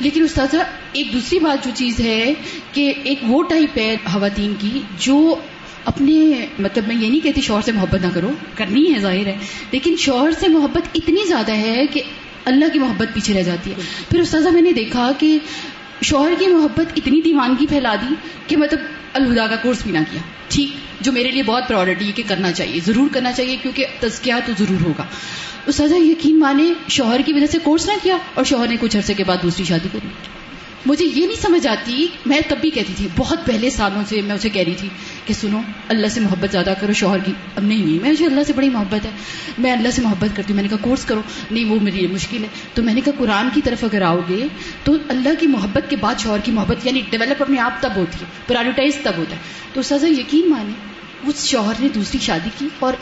[0.00, 0.56] لیکن استاذہ
[0.92, 2.34] ایک دوسری بات جو چیز ہے
[2.72, 5.34] کہ ایک وہ ٹائپ ہے خواتین کی جو
[5.84, 9.38] اپنے مطلب میں یہ نہیں کہتی شوہر سے محبت نہ کرو کرنی ہے ظاہر ہے
[9.70, 12.02] لیکن شوہر سے محبت اتنی زیادہ ہے کہ
[12.44, 13.76] اللہ کی محبت پیچھے رہ جاتی ہے۔
[14.10, 15.38] پھر استاذہ میں نے دیکھا کہ
[16.02, 18.14] شوہر کی محبت اتنی دیوانگی پھیلا دی
[18.46, 18.80] کہ مطلب
[19.12, 22.52] الہدا کا کورس بھی نہ کیا۔ ٹھیک، جو میرے لیے بہت پراورٹی ہے کہ کرنا
[22.52, 25.04] چاہیے، ضرور کرنا چاہیے کیونکہ تزکیہ تو ضرور ہوگا۔
[25.66, 29.14] استاذہ، یقین مانے شوہر کی وجہ سے کورس نہ کیا اور شوہر نے کچھ عرصے
[29.14, 30.41] کے بعد دوسری شادی کر لی۔
[30.86, 34.34] مجھے یہ نہیں سمجھ آتی، میں تب بھی کہتی تھی، بہت پہلے سالوں سے میں
[34.34, 34.88] اسے کہہ رہی تھی
[35.24, 38.52] کہ سنو، اللہ سے محبت زیادہ کرو، شوہر کی، اب نہیں نہیں مجھے اللہ سے
[38.52, 39.10] بڑی محبت ہے۔
[39.58, 42.42] میں اللہ سے محبت کرتی ہوں، میں نے کہا کورس کرو۔ نہیں، وہ میری مشکل
[42.42, 44.46] ہے۔ تو میں نے کہا، قرآن کی طرف اگر آؤ گے،
[44.84, 48.18] تو اللہ کی محبت کے بعد شوہر کی محبت یعنی ڈیولپ اپنے آپ تب ہوتی
[48.20, 49.40] ہے پرائرٹائز تب ہوتا ہے۔
[49.72, 50.72] تو سزا یقین مانے،
[51.28, 52.92] اس شوہر نے دوسری شادی کی اور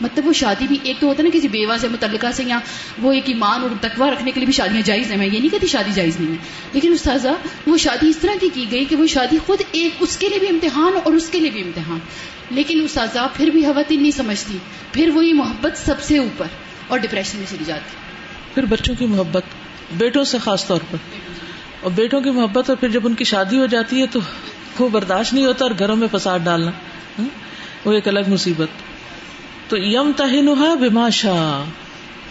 [0.00, 2.58] مطلب وہ شادی بھی ایک تو ہوتا ہے نا کسی بیوہ سے، متعلقہ سے، یا
[2.98, 5.48] وہ ایک ایمان اور تقوی رکھنے کے لیے بھی شادیاں جائز ہیں۔ میں یہ نہیں
[5.48, 6.36] کہتی شادی جائز نہیں ہے۔
[6.72, 7.28] لیکن استاذہ،
[7.66, 10.38] وہ شادی اس طرح کی کی گئی کہ وہ شادی خود ایک اس کے لیے
[10.38, 11.98] بھی امتحان اور اس کے لیے بھی امتحان۔
[12.50, 14.58] لیکن استاذہ، پھر بھی خواتین نہیں سمجھتی۔
[14.92, 16.46] پھر وہی محبت سب سے اوپر
[16.88, 17.90] اور ڈپریشن میں چلی جاتی۔
[18.54, 19.42] پھر بچوں کی محبت،
[19.92, 20.96] بیٹوں سے خاص طور پر۔
[21.80, 24.20] اور بیٹوں کی محبت اور پھر جب ان کی شادی ہو جاتی ہے تو
[24.78, 26.70] وہ برداشت نہیں ہوتا اور گھروں میں فساد ڈالنا۔
[27.18, 27.28] ہاں؟
[27.84, 28.68] وہ ایک الگ مصیبت۔
[29.68, 31.70] تو یم تہنہا بما شاہ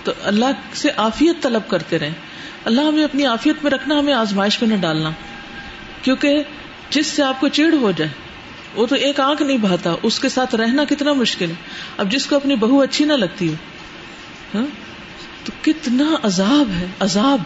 [0.03, 2.11] تو اللہ سے عافیت طلب کرتے رہے
[2.65, 5.11] اللہ ہمیں اپنی عافیت میں رکھنا، ہمیں آزمائش میں نہ ڈالنا۔
[6.01, 6.43] کیونکہ
[6.89, 8.11] جس سے آپ کو چیڑ ہو جائے،
[8.75, 11.55] وہ تو ایک آنکھ نہیں بہتا اس کے ساتھ رہنا کتنا مشکل ہے۔
[11.97, 13.53] اب جس کو اپنی بہو اچھی نہ لگتی ہو
[14.55, 14.65] ہاں؟
[15.45, 17.41] تو کتنا عذاب ہے، عذاب۔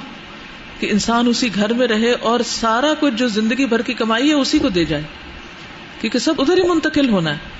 [0.79, 4.33] کہ انسان اسی گھر میں رہے اور سارا کچھ جو زندگی بھر کی کمائی ہے،
[4.33, 5.03] اسی کو دے جائے۔
[6.01, 7.58] کیونکہ سب ادھر ہی منتقل ہونا ہے۔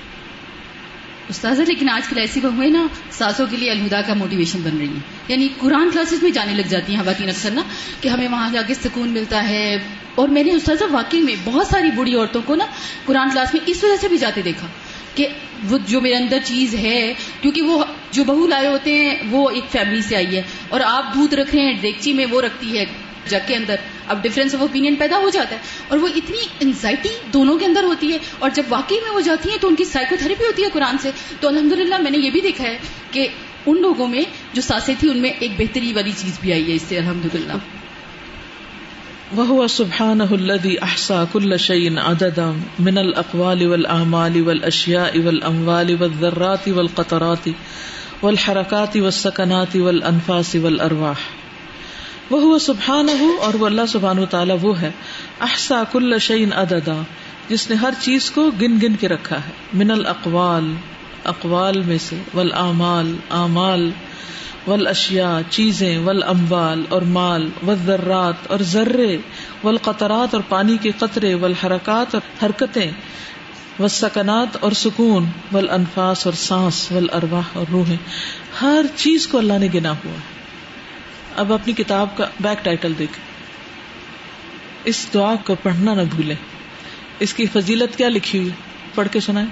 [1.30, 4.88] استاذہ لیکن آج کل ایسی بہویں نا، ساسوں کے لیے الہدا کا موٹیویشن بن رہی
[4.88, 7.62] ہیں یعنی قرآن کلاسز میں جانے لگ جاتی ہیں خواتین اکثر نا،
[8.00, 9.76] کہ ہمیں وہاں جا کے سکون ملتا ہے۔
[10.14, 12.66] اور میں نے استاذہ واقعی میں بہت ساری بوڑھی عورتوں کو نا
[13.06, 14.66] قرآن کلاس میں اس وجہ سے بھی جاتے دیکھا
[15.14, 15.28] کہ
[15.70, 19.64] وہ جو میرے اندر چیز ہے، کیونکہ وہ جو بہو لائے ہوتے ہیں، وہ ایک
[19.70, 22.84] فیملی سے آئی ہے۔ اور آپ دودھ رکھ رہے ہیں ڈیکچی میں وہ رکھتی ہے۔
[23.28, 23.76] جگ کے اندر۔
[24.08, 27.84] اب ڈفرینس آف اوپین پیدا ہو جاتا ہے اور وہ اتنی انزائٹی دونوں کے اندر
[27.84, 30.64] ہوتی ہے اور جب واقعی میں وہ جاتی ہیں تو ان کی سائیکو تھراپی ہوتی
[30.64, 32.78] ہے قرآن سے۔ تو الحمد میں نے یہ بھی دیکھا ہے
[33.10, 33.28] کہ
[33.66, 36.74] ان لوگوں میں جو سانسیں تھی ان میں ایک بہتری والی چیز بھی آئی ہے
[36.74, 37.52] اس سے الحمد للہ
[39.34, 47.48] وہ سبحان الدی احسا کل شعین عددا من الاقوال والاعمال والاشیاء والاموال والذرات والقطرات
[48.22, 51.39] والحرکات والسکنات والانفاس والارواح
[52.30, 54.90] وہ سبحان ہو اور وہ اللہ سبحان تعالیٰ وہ ہے۔
[55.40, 57.02] احسا کل شعین اددا
[57.48, 60.74] جس نے ہر چیز کو گن گن کے رکھا ہے۔ من الاقوال،
[61.24, 63.90] اقوال میں سے۔ ول اعمال اعمال
[64.66, 69.18] ول اشیا چیزیں۔ ول اموال اور مال۔ و ذرات اور ذرے۔
[69.64, 72.90] ول قطرات اور پانی کے قطرے۔ ول حرکات اور حرکتیں۔
[73.82, 77.96] و سکنات اور سکون۔ ول انفاس اور سانس۔ ول ارواہ اور روحیں۔
[78.62, 80.39] ہر چیز کو اللہ نے گنا ہوا ہے۔
[81.36, 83.18] اب اپنی کتاب کا بیک ٹائٹل دیکھ۔
[84.84, 86.34] اس دعا کو پڑھنا نہ بھولے۔
[87.18, 88.50] اس کی فضیلت کیا لکھی ہوئی؟
[88.94, 89.48] پڑھ کے سنائیں۔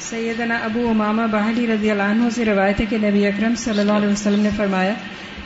[0.00, 3.92] سیدنا ابو امامہ باہلی رضی اللہ عنہ سے روایت ہے کہ نبی اکرم صلی اللہ
[3.92, 4.94] علیہ وسلم نے فرمایا،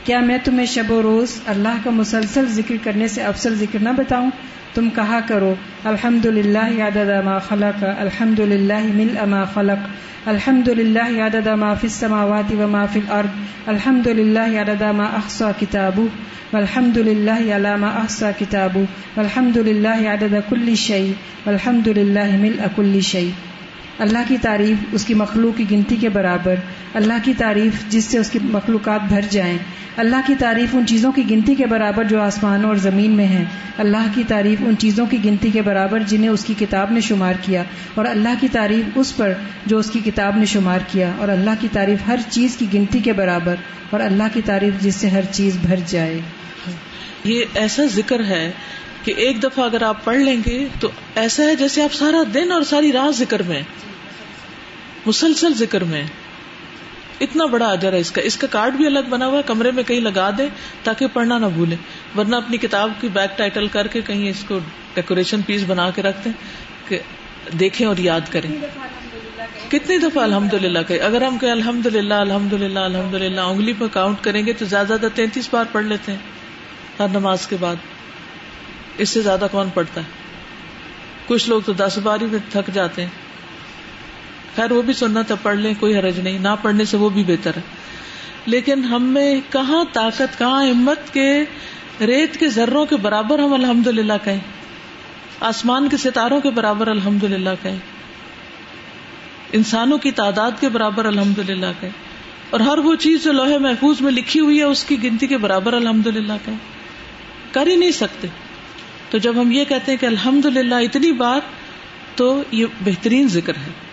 [0.03, 3.89] کیا میں تمہیں شب و روز اللہ کا مسلسل ذکر کرنے سے افسر ذکر نہ
[3.89, 4.31] بتاؤں؟
[4.73, 9.87] تم کہا کرو الحمد للہ یاد ما خلق الحمد للہ مل اما خلق
[10.25, 13.29] الحمد للہ یاد ما فی السماوات و ما فی الارض
[13.65, 16.07] الحمد للہ یاد ما احصا کتابو
[16.53, 18.83] والحمد للہ علی ما احصا کتابو
[19.17, 21.13] والحمد للہ عدد کل شیء
[21.45, 23.29] والحمد للہ مل کل شیء۔
[23.99, 26.55] اللہ کی تعریف اس کی مخلوق کی گنتی کے برابر
[26.93, 29.57] اللہ کی تعریف جس سے اس کی مخلوقات بھر جائیں۔
[29.97, 33.45] اللہ کی تعریف ان چیزوں کی گنتی کے برابر جو آسمانوں اور زمین میں ہیں۔
[33.77, 37.33] اللہ کی تعریف ان چیزوں کی گنتی کے برابر جنہیں اس کی کتاب نے شمار
[37.41, 37.63] کیا۔
[37.95, 39.33] اور اللہ کی تعریف اس پر
[39.65, 42.99] جو اس کی کتاب نے شمار کیا۔ اور اللہ کی تعریف ہر چیز کی گنتی
[42.99, 43.55] کے برابر۔
[43.89, 46.21] اور اللہ کی تعریف جس سے ہر چیز بھر جائے۔
[47.23, 48.51] یہ ایسا ذکر ہے
[49.03, 52.51] کہ ایک دفعہ اگر آپ پڑھ لیں گے تو ایسا ہے جیسے آپ سارا دن
[52.51, 53.61] اور ساری رات ذکر میں،
[55.05, 56.03] مسلسل ذکر میں۔
[57.21, 59.71] اتنا بڑا اجر ہے اس کا۔ اس کا کارڈ بھی الگ بنا ہوا ہے، کمرے
[59.71, 60.47] میں کہیں لگا دیں
[60.83, 61.75] تاکہ پڑھنا نہ بھولے
[62.17, 64.59] ورنہ اپنی کتاب کی بیک ٹائٹل کر کے کہیں اس کو
[64.93, 66.31] ڈیکوریشن پیس بنا کے رکھ دیں
[66.87, 66.99] کہ
[67.59, 68.49] دیکھیں اور یاد کریں۔
[69.69, 73.73] کتنی دفعہ الحمد للہ کہ اگر ہم کہیں الحمد للہ الحمد للہ الحمد للہ انگلی
[73.73, 76.19] پہ کاؤنٹ کریں گے تو زیادہ زیادہ تینتیس بار پڑھ لیتے ہیں
[76.99, 77.75] ہر نماز کے بعد۔
[78.97, 80.05] اس سے زیادہ کون پڑھتا ہے؟
[81.27, 83.30] کچھ لوگ تو دس بار ہی تھک جاتے ہیں۔
[84.55, 87.23] خیر وہ بھی سننا تھا پڑھ لیں، کوئی حرج نہیں۔ نہ پڑھنے سے وہ بھی
[87.23, 87.61] بہتر ہے۔
[88.45, 91.43] لیکن ہم میں کہاں طاقت، کہاں ہمت کے
[92.01, 94.39] ریت کے ذروں کے برابر ہم الحمد للہ کہیں۔
[95.39, 97.77] آسمان کے ستاروں کے برابر الحمد للہ کہیں۔
[99.51, 101.91] انسانوں کی تعداد کے برابر الحمد للہ کہیں۔
[102.49, 105.37] اور ہر وہ چیز جو لوہے محفوظ میں لکھی ہوئی ہے، اس کی گنتی کے
[105.37, 106.57] برابر الحمد للہ کہیں۔
[107.51, 108.27] کر ہی نہیں سکتے۔
[109.09, 111.41] تو جب ہم یہ کہتے ہیں کہ الحمد للہ اتنی بات
[112.17, 113.90] تو یہ بہترین ذکر ہے۔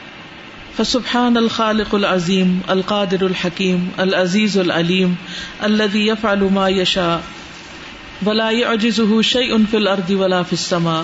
[0.78, 5.14] فسبحان الخالق العظیم، القادر الحکیم، العزیز العلیم
[5.60, 7.18] الذي يفعل ما يشاء
[8.26, 11.02] ولا يعجزه شيء في الارض ولا في السماء۔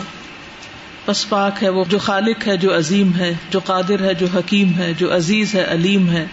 [1.04, 4.72] پس پاک ہے وہ جو خالق ہے، جو عظیم ہے، جو قادر ہے، جو حکیم
[4.78, 6.26] ہے، جو عزیز ہے، علیم ہے۔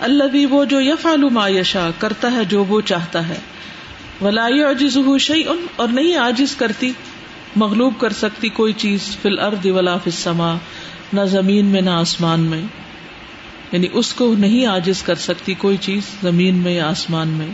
[0.00, 3.36] اللہ بھی وہ جو یفعل ما یشا کرتا ہے، جو وہ چاہتا ہے۔
[4.20, 5.46] ولا يعجزه شيء
[5.76, 6.92] اور نہیں عاجز کرتی،
[7.56, 10.54] مغلوب کر سکتی کوئی چیز، فی الارض ولا فی السماء۔
[11.12, 12.62] نہ زمین میں نہ آسمان میں۔
[13.72, 17.46] یعنی اس کو نہیں آجز کر سکتی کوئی چیز زمین میں یا آسمان میں۔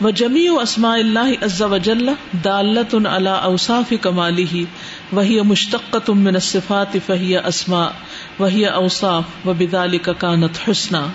[0.00, 2.08] وہ جمی و اسما اللہ عز وجل
[2.44, 4.64] دالت ان اللہ اوساف کمالی ہی
[5.12, 7.88] وہی مشتق من صفات فہی اسما
[8.38, 11.06] وہی اوساف و بدال کا کانت حسنا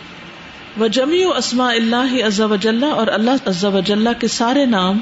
[0.80, 5.00] و جمی و اسما اللہ عز وجل اور اللہ عز وجل کے سارے نام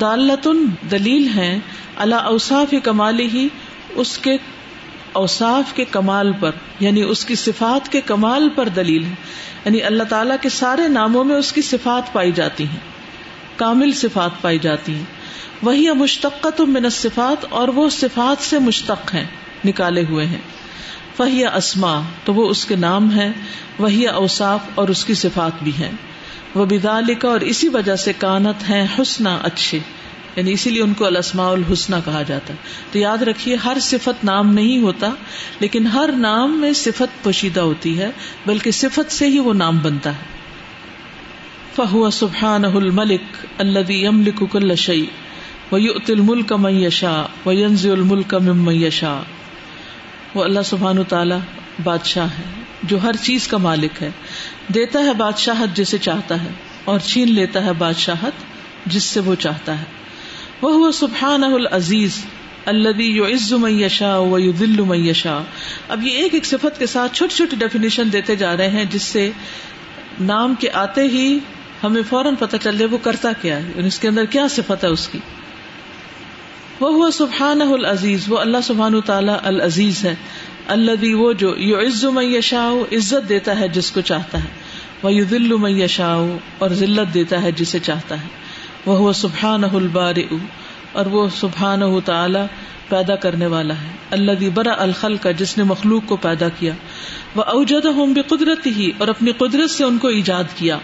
[0.00, 0.48] دالت
[0.90, 1.58] دلیل ہیں
[1.96, 3.48] اللہ اوساف کمالی ہی
[3.90, 4.36] اس کے
[5.14, 6.50] اوصاف کے کمال پر
[6.80, 9.14] یعنی اس کی صفات کے کمال پر دلیل ہے۔
[9.64, 12.78] یعنی اللہ تعالیٰ کے سارے ناموں میں اس کی صفات پائی جاتی ہیں،
[13.56, 15.04] کامل صفات پائی جاتی ہیں۔
[15.62, 19.24] وہی مشتقت من صفات اور وہ صفات سے مشتق ہیں،
[19.64, 20.40] نکالے ہوئے ہیں۔
[21.18, 23.32] وہی اسما تو وہ اس کے نام ہے
[23.78, 25.92] وہی اوصاف اور اس کی صفات بھی ہیں۔
[26.54, 29.78] وہ بدال کا اور اسی وجہ سے کانت ہیں حسنا اچھے۔
[30.36, 32.58] یعنی اسی لیے ان کو الاسماء الحسنہ کہا جاتا ہے۔
[32.92, 35.10] تو یاد رکھیے، ہر صفت نام نہیں ہوتا،
[35.60, 38.10] لیکن ہر نام میں صفت پوشیدہ ہوتی ہے،
[38.46, 40.32] بلکہ صفت سے ہی وہ نام بنتا ہے۔
[41.76, 45.06] فہو سبحان الملک اللہ املک کل شعی
[45.72, 47.14] ویؤت الملک من یشا
[47.46, 49.20] وینز الملک ممن یشا
[50.34, 51.34] وہ اللہ سبحان تعالی
[51.84, 52.44] بادشاہ ہے،
[52.82, 54.10] جو ہر چیز کا مالک ہے۔
[54.74, 56.50] دیتا ہے بادشاہت جسے چاہتا ہے،
[56.84, 58.42] اور چھین لیتا ہے بادشاہت
[58.86, 59.84] جس سے وہ چاہتا ہے۔
[60.68, 62.24] وہ سبحان العزیز
[62.64, 65.42] اللہ عز میشا و دل میشا
[65.88, 69.02] اب یہ ایک ایک صفت کے ساتھ چھوٹی چھوٹی ڈیفینیشن دیتے جا رہے ہیں جس
[69.02, 69.30] سے
[70.20, 71.38] نام کے آتے ہی
[71.82, 74.84] ہمیں فوراً پتہ چل جائے وہ کرتا کیا ہے یعنی اس کے اندر کیا صفت
[74.84, 75.18] ہے اس کی۔
[76.80, 80.14] وہ سبحان العزیز، وہ اللہ سبحان تعالیٰ العزیز ہے۔
[80.68, 84.48] اللہ وہ جو یو عز میشا عزت دیتا ہے جس کو چاہتا ہے۔
[85.02, 88.43] وہ یو دل میشا اور ذلت دیتا ہے جسے چاہتا ہے۔
[88.86, 90.14] وہ سبحان البار
[90.92, 92.38] اور وہ سبحان تعالی
[92.88, 96.72] پیدا کرنے والا ہے۔ اللہ برا الخل کا جس نے مخلوق کو پیدا کیا۔
[97.34, 100.78] وہ اوجد ہوں بے قدرت ہی اور اپنی قدرت سے ان کو ایجاد کیا۔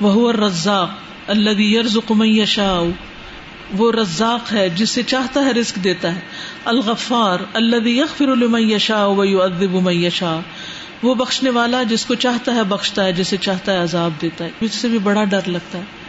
[0.00, 0.90] وہ رزاق
[1.26, 2.82] اللہ یرز یشا
[3.78, 6.20] وہ رزاق ہے، جس سے چاہتا ہے رزق دیتا ہے۔
[6.64, 10.40] الغفار اللہ یغفر لمن یشا و ادب یشا
[11.02, 14.50] وہ بخشنے والا جس کو چاہتا ہے بخشتا ہے، جسے چاہتا ہے عذاب دیتا ہے۔
[14.60, 16.05] اس سے بھی بڑا ڈر لگتا ہے۔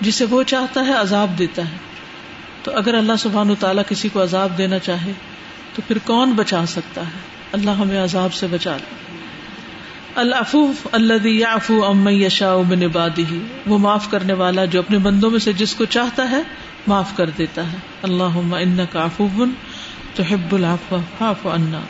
[0.00, 1.76] جسے وہ چاہتا ہے عذاب دیتا ہے۔
[2.62, 5.12] تو اگر اللہ سبحان تعالیٰ کسی کو عذاب دینا چاہے،
[5.74, 7.18] تو پھر کون بچا سکتا ہے؟
[7.52, 9.16] اللہ ہمیں عذاب سے بچا لے۔
[10.14, 15.38] الفوف اللہ یافو ام یشا بن عبادی وہ معاف کرنے والا جو اپنے بندوں میں
[15.38, 16.42] سے جس کو چاہتا ہے،
[16.86, 19.50] معاف کر دیتا ہے۔ اللہ ان کا افوبن
[20.14, 20.94] تو حب العف
[21.44, 21.80] انا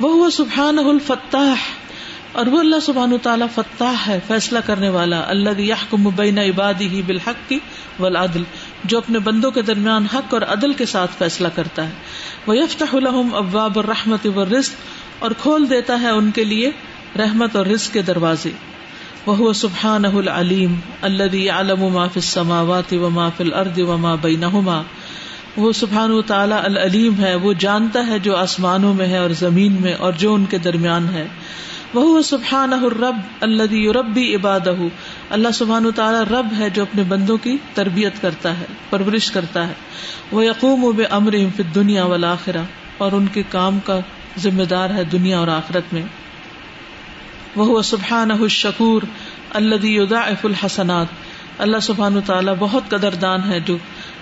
[0.00, 1.81] وہ سبحان الفتاح۔
[2.32, 7.02] اور وہ اللہ سبحان تعالیٰ فتح ہے، فیصلہ کرنے والا۔ اللہ یحکم بین عبادی ہی
[7.02, 7.58] بالحق کی
[8.00, 8.42] ولادل
[8.84, 11.92] جو اپنے بندوں کے درمیان حق اور عدل کے ساتھ فیصلہ کرتا ہے۔
[12.46, 14.72] وہ یفتح الحم ابواب الرحمت و رزق
[15.18, 16.70] اور کھول دیتا ہے ان کے لیے
[17.18, 18.50] رحمت اور رزق کے دروازے۔
[19.26, 24.82] وہ سبحان العلیم اللہ عالم ما فی السماوات و ما فی الارض و ما بینہما۔
[25.56, 29.94] وہ سبحان تعالیٰ العلیم ہے، وہ جانتا ہے جو آسمانوں میں ہے اور زمین میں
[29.94, 31.28] اور جو ان کے درمیان ہے۔
[31.94, 34.60] وہ سبحان رب اللہ ربی عباد
[35.30, 39.72] اللہ سبحان تعالیٰ رب ہے جو اپنے بندوں کی تربیت کرتا ہے، پرورش کرتا ہے۔
[40.32, 42.34] وہ یقوم و بے امر فت دنیا والا
[42.98, 44.00] اور ان کے کام کا
[44.38, 46.02] ذمہ دار ہے دنیا اور آخرت میں۔
[47.56, 49.02] وہ سبحان الشکور
[49.50, 51.06] اللہ یداعف الحسنات۔
[51.58, 53.76] اللہ سبحان تعالیٰ بہت قدر دان ہے جو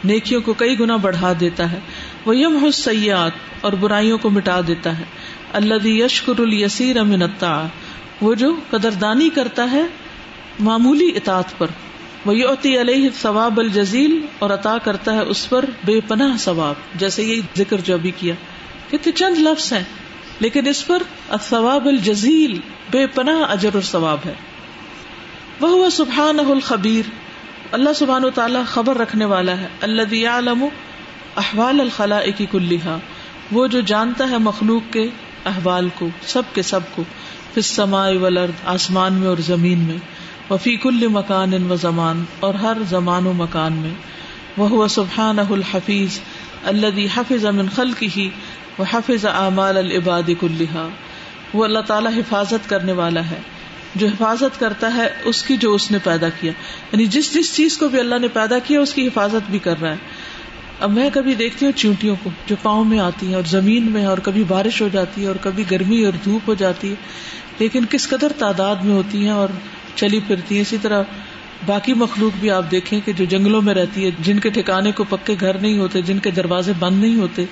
[0.05, 1.79] نیکیوں کو کئی گنا بڑھا دیتا ہے۔
[2.25, 5.05] وہ یم حسیات اور برائیوں کو مٹا دیتا ہے۔
[5.53, 7.67] اللہ یشکر الیسیر امنتا
[8.21, 9.83] وہ جو قدردانی کرتا ہے
[10.59, 11.67] معمولی اطاعت پر۔
[12.25, 17.23] وہ یوتی علیہ ثواب الجزیل اور عطا کرتا ہے اس پر بے پناہ ثواب۔ جیسے
[17.23, 18.35] یہ ذکر جو ابھی کیا۔
[18.91, 19.85] کتنے چند لفظ ہیں،
[20.41, 21.03] لیکن اس پر
[21.41, 22.59] ثواب الجزیل
[22.91, 24.35] بے پناہ اجر اور ثواب ہے۔
[25.61, 27.11] وہ سبحان الخبیر
[27.73, 30.65] اللہ سبحان و تعالیٰ خبر رکھنے والا ہے۔ اللہ عالم
[31.37, 32.97] احوال الخلا کی کلیہ
[33.53, 35.09] وہ جو جانتا ہے مخلوق کے
[35.45, 37.03] احوال کو، سب کے سب کو
[37.55, 39.97] پھر سماع ولرد آسمان میں اور زمین میں
[40.53, 43.91] وفی کل مکان ان و زمان، اور ہر زمان و مکان میں۔
[44.57, 46.19] وہ سبحان الحفیظ
[46.65, 48.31] اللہ حفظ امن خل کی ہی
[48.79, 50.89] وہ حفظ اعمال العباد کلحا
[51.55, 53.41] وہ اللہ تعالیٰ حفاظت کرنے والا ہے۔
[53.95, 56.53] جو حفاظت کرتا ہے، اس کی جو اس نے پیدا کیا۔
[56.93, 59.81] یعنی جس جس چیز کو بھی اللہ نے پیدا کیا، اس کی حفاظت بھی کر
[59.81, 59.97] رہا ہے۔
[60.81, 64.05] اب میں کبھی دیکھتی ہوں چونٹیوں کو جو پاؤں میں آتی ہیں اور زمین میں
[64.05, 66.95] اور کبھی بارش ہو جاتی ہے اور کبھی گرمی اور دھوپ ہو جاتی ہے،
[67.59, 69.49] لیکن کس قدر تعداد میں ہوتی ہیں اور
[69.97, 71.03] چلی پھرتی ہیں۔ اسی طرح
[71.67, 75.05] باقی مخلوق بھی آپ دیکھیں کہ جو جنگلوں میں رہتی ہے، جن کے ٹھکانے کو
[75.05, 77.45] پکے گھر نہیں ہوتے، جن کے دروازے بند نہیں ہوتے،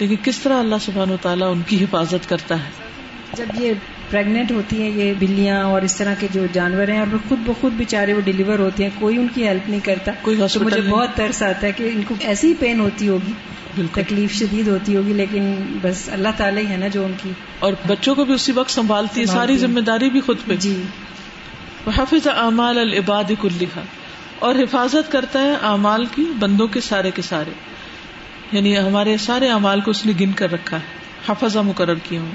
[0.00, 2.85] لیکن کس طرح اللہ سبحان و تعالیٰ ان کی حفاظت کرتا ہے۔
[3.36, 3.72] جب یہ
[4.10, 7.72] پریگنٹ ہوتی ہیں یہ بلیاں اور اس طرح کے جو جانور ہیں اور خود بخود
[7.72, 11.08] بےچارے وہ ڈلیور ہوتے ہیں کوئی ان کی ہیلپ نہیں کرتا۔ کوئی تو مجھے بہت
[11.14, 13.32] ترس آتا ہے کہ ان کو ایسی پین ہوتی ہوگی
[13.92, 17.72] تکلیف شدید ہوتی ہوگی لیکن بس اللہ تعالیٰ ہی ہے نا جو ان کی اور
[17.86, 20.82] بچوں کو بھی اسی وقت سنبھالتی ہے ساری ذمہ داری بھی خود پہ۔ جی۔
[21.96, 23.80] حافظ اعمال العباد کلحا
[24.38, 27.50] اور حفاظت کرتا ہے اعمال کی بندوں کے سارے کے سارے۔
[28.52, 32.30] یعنی ہمارے سارے اعمال کو اس نے گن کر رکھا ہے۔ حفظہ مقرر کیے ہوں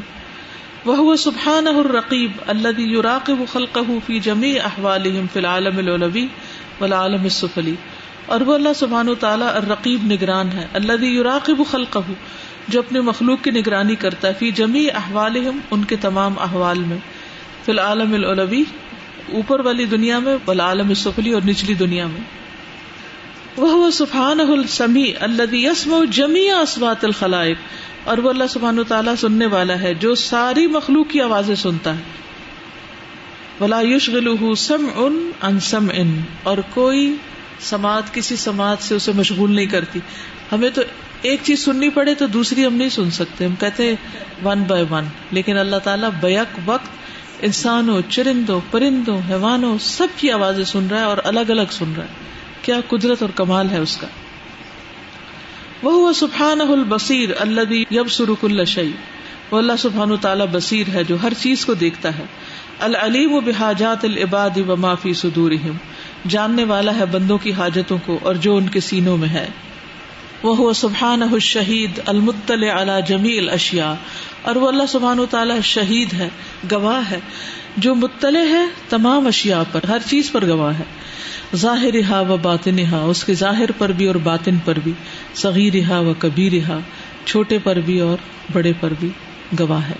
[0.86, 5.04] وہ سبحان الرقیب اللہ یوراقب خلق فی جمی احوال
[5.34, 6.28] فی العالم الولوی
[6.80, 7.76] والعالم السفلی
[8.26, 11.98] اور وہ اللہ سبحان و تعالیٰ الرقیب نگران ہے اللہ یوراقب خلق
[12.68, 15.38] جو اپنے مخلوق کی نگرانی کرتا ہے، فی جمی احوال
[15.72, 16.98] ان کے تمام احوال میں،
[17.66, 18.64] فی العالم الولوی
[19.34, 22.22] اوپر والی دنیا میں، والعالم السفلی اور نچلی دنیا میں۔
[23.58, 27.58] وہ سبحان السمی اللہ یسم جمی اسبات الخلائق
[28.04, 32.02] اور وہ اللہ سبحان تعالیٰ سننے والا ہے جو ساری مخلوق کی آوازیں سنتا ہے۔
[33.64, 37.16] ولا یشغل سم ان ان سم ان اور کوئی
[37.60, 40.00] سماعت، کسی سماعت سے اسے مشغول نہیں کرتی۔
[40.52, 40.82] ہمیں تو
[41.22, 43.96] ایک چیز سننی پڑے تو دوسری ہم نہیں سن سکتے۔ ہم کہتے ہیں
[44.46, 46.88] ون بائی ون لیکن اللہ تعالیٰ بیک وقت
[47.42, 52.04] انسانوں، چرندوں، پرندوں، حیوانوں، سب کی آوازیں سن رہا ہے اور الگ الگ سن رہا
[52.04, 52.10] ہے۔
[52.62, 54.08] کیا قدرت اور کمال ہے اس کا۔
[55.84, 58.92] وہ سبحان البصیر اللہ یب سرک الشعی
[59.52, 62.24] وہ اللہ سبحان تعالیٰ بصیر ہے جو ہر چیز کو دیکھتا ہے۔
[62.80, 65.52] العلیم و بحاجات العباد و معافی سدور
[66.28, 69.48] جاننے والا ہے بندوں کی حاجتوں کو اور جو ان کے سینوں میں ہے۔
[70.44, 73.96] وہ سبحان شہید المطل علی جمیل اشیا
[74.42, 76.30] اور وہ اللہ سبحان تعالیٰ شہید ہے،
[76.72, 77.20] گواہ ہے۔
[77.78, 80.84] جو مطلع ہے تمام اشیاء پر، ہر چیز پر گواہ ہے۔
[81.56, 84.92] ظاہر ہا و باطن ہا اس کے ظاہر پر بھی اور باطن پر بھی
[85.36, 86.80] صغیر ہا و کبیر ہا
[87.26, 88.18] چھوٹے پر بھی اور
[88.54, 89.10] بڑے پر بھی
[89.60, 89.96] گواہ ہے۔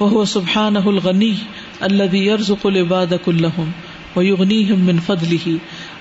[0.00, 1.34] وہ سبحان الغنی
[1.80, 3.70] اللہ یرزق العباد کلہم
[4.16, 5.48] ویغنیہم من فضلہ۔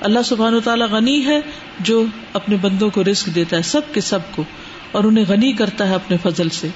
[0.02, 1.39] اللہ سبحانہ تعالی غنی ہے
[1.80, 4.44] جو اپنے بندوں کو رزق دیتا ہے، سب کے سب کو،
[4.91, 6.68] اور انہیں غنی کرتا ہے اپنے فضل سے۔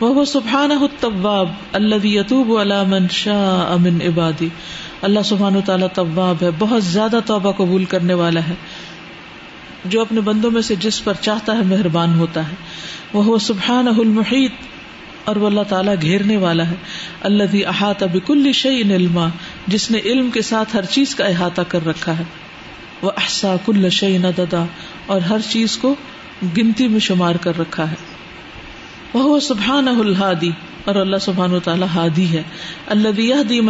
[0.00, 4.48] وہ سبحانہ التواب اللہ یتوب علی من شاء من عبادی
[5.02, 8.54] اللہ سبحان و تعالیٰ طواب ہے، بہت زیادہ توبہ قبول کرنے والا ہے۔
[9.84, 12.54] جو اپنے بندوں میں سے جس پر چاہتا ہے مہربان ہوتا ہے۔
[13.12, 14.52] وہ سبحان المحیط،
[15.24, 16.74] اور وہ اللہ تعالیٰ گھیرنے والا ہے۔
[17.20, 19.28] اللہ احاطہ بکل شعی علما،
[19.66, 22.24] جس نے علم کے ساتھ ہر چیز کا احاطہ کر رکھا ہے۔
[23.02, 24.64] وہ احسا کل شعی ندا
[25.06, 25.94] اور ہر چیز کو
[26.56, 28.17] گنتی میں شمار کر رکھا ہے۔
[29.14, 30.50] وہ سبحان الحادی
[30.84, 32.42] اور اللہ سبحان و تعالیٰ ہادی ہے۔
[32.86, 33.60] اللہ یہ دی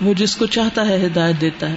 [0.00, 1.74] وہ جس کو چاہتا ہے ہدایت دیتا ہے۔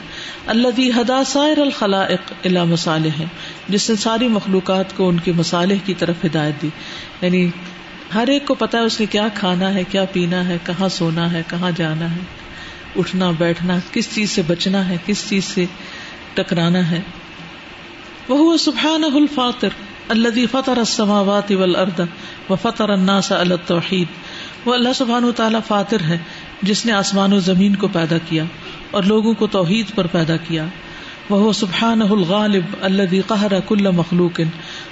[0.48, 3.26] اللہ دی ہدا سائر الخلاق الا مسالح ہے
[3.70, 6.70] جس نے ساری مخلوقات کو ان کے مسالح کی طرف ہدایت دی۔
[7.22, 7.50] یعنی
[8.16, 11.32] ہر ایک کو پتا ہے اس نے کیا کھانا ہے، کیا پینا ہے، کہاں سونا
[11.32, 12.20] ہے، کہاں جانا ہے۔
[12.96, 15.66] اٹھنا، بیٹھنا، کس چیز سے بچنا ہے، کس چیز سے
[16.34, 17.02] ٹکرانا ہے۔
[18.30, 19.70] وہ سبحان الفاطر
[20.10, 22.01] اللہ فتح السماوات والارض
[22.49, 24.07] و فتح الناس علی التوحید
[24.66, 25.32] وہ اللہ سبحان و
[26.10, 26.18] ہے،
[26.62, 28.43] جس نے آسمان و زمین کو پیدا کیا
[28.91, 30.66] اور لوگوں کو توحید پر پیدا کیا۔
[31.30, 34.41] وہ سبحان الغالب اللہ قہر کل مخلوق،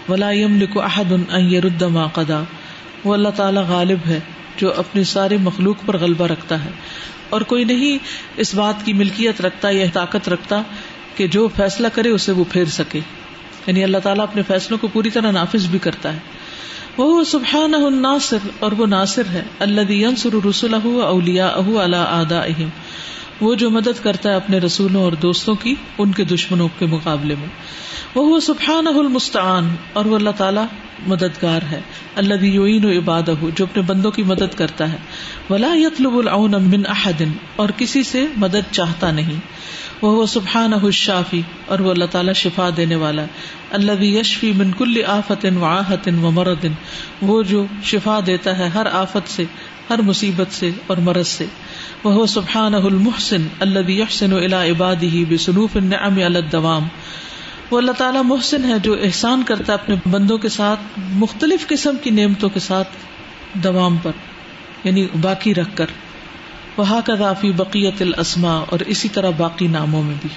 [0.09, 0.29] ولا
[0.75, 2.43] احد ان يرد ما قدا
[3.03, 4.19] وہ اللہ تعالیٰ غالب ہے،
[4.57, 6.69] جو اپنی سارے مخلوق پر غلبہ رکھتا ہے۔
[7.29, 7.97] اور کوئی نہیں
[8.37, 10.61] اس بات کی ملکیت رکھتا یا طاقت رکھتا
[11.15, 12.99] کہ جو فیصلہ کرے اسے وہ پھیر سکے۔
[13.67, 16.19] یعنی اللہ تعالیٰ اپنے فیصلوں کو پوری طرح نافذ بھی کرتا ہے۔
[16.97, 22.41] وہ سبحان الناصر اور وہ ناصر ہے اللہ ینصر رسول اولیا اہ اللہ آدا
[23.41, 27.35] وہ جو مدد کرتا ہے اپنے رسولوں اور دوستوں کی، ان کے دشمنوں کے مقابلے
[27.35, 27.47] میں۔
[28.15, 30.65] وہ سبحان المستعان اور وہ اللہ تعالیٰ
[31.07, 31.81] مددگار ہے۔
[32.15, 33.21] اللہ یوئین و عباد
[33.55, 34.97] جو اپنے بندوں کی مدد کرتا ہے۔
[35.49, 39.39] ولا یتلب العون من احدن اور کسی سے مدد چاہتا نہیں۔
[40.01, 43.25] وہ سبحان شافی اور وہ اللہ تعالیٰ شفا دینے والا
[43.71, 46.71] اللہ یشفی من کل آفت و آحت و مردن
[47.21, 49.43] وہ جو شفا دیتا ہے ہر آفت سے،
[49.89, 51.45] ہر مصیبت سے اور مرض سے۔
[52.03, 56.87] وہ سبحان المحسن اللہ یحسن الا عباد ہی بسنوف النعم الدوام۔
[57.71, 61.95] وہ اللہ تعالیٰ محسن ہے جو احسان کرتا ہے اپنے بندوں کے ساتھ، مختلف قسم
[62.03, 62.87] کی نعمتوں کے ساتھ
[63.53, 64.11] دوام پر
[64.83, 65.85] یعنی باقی رکھ کر۔
[66.77, 70.29] وہاں کا دافی بقیت الاسما اور اسی طرح باقی ناموں میں بھی۔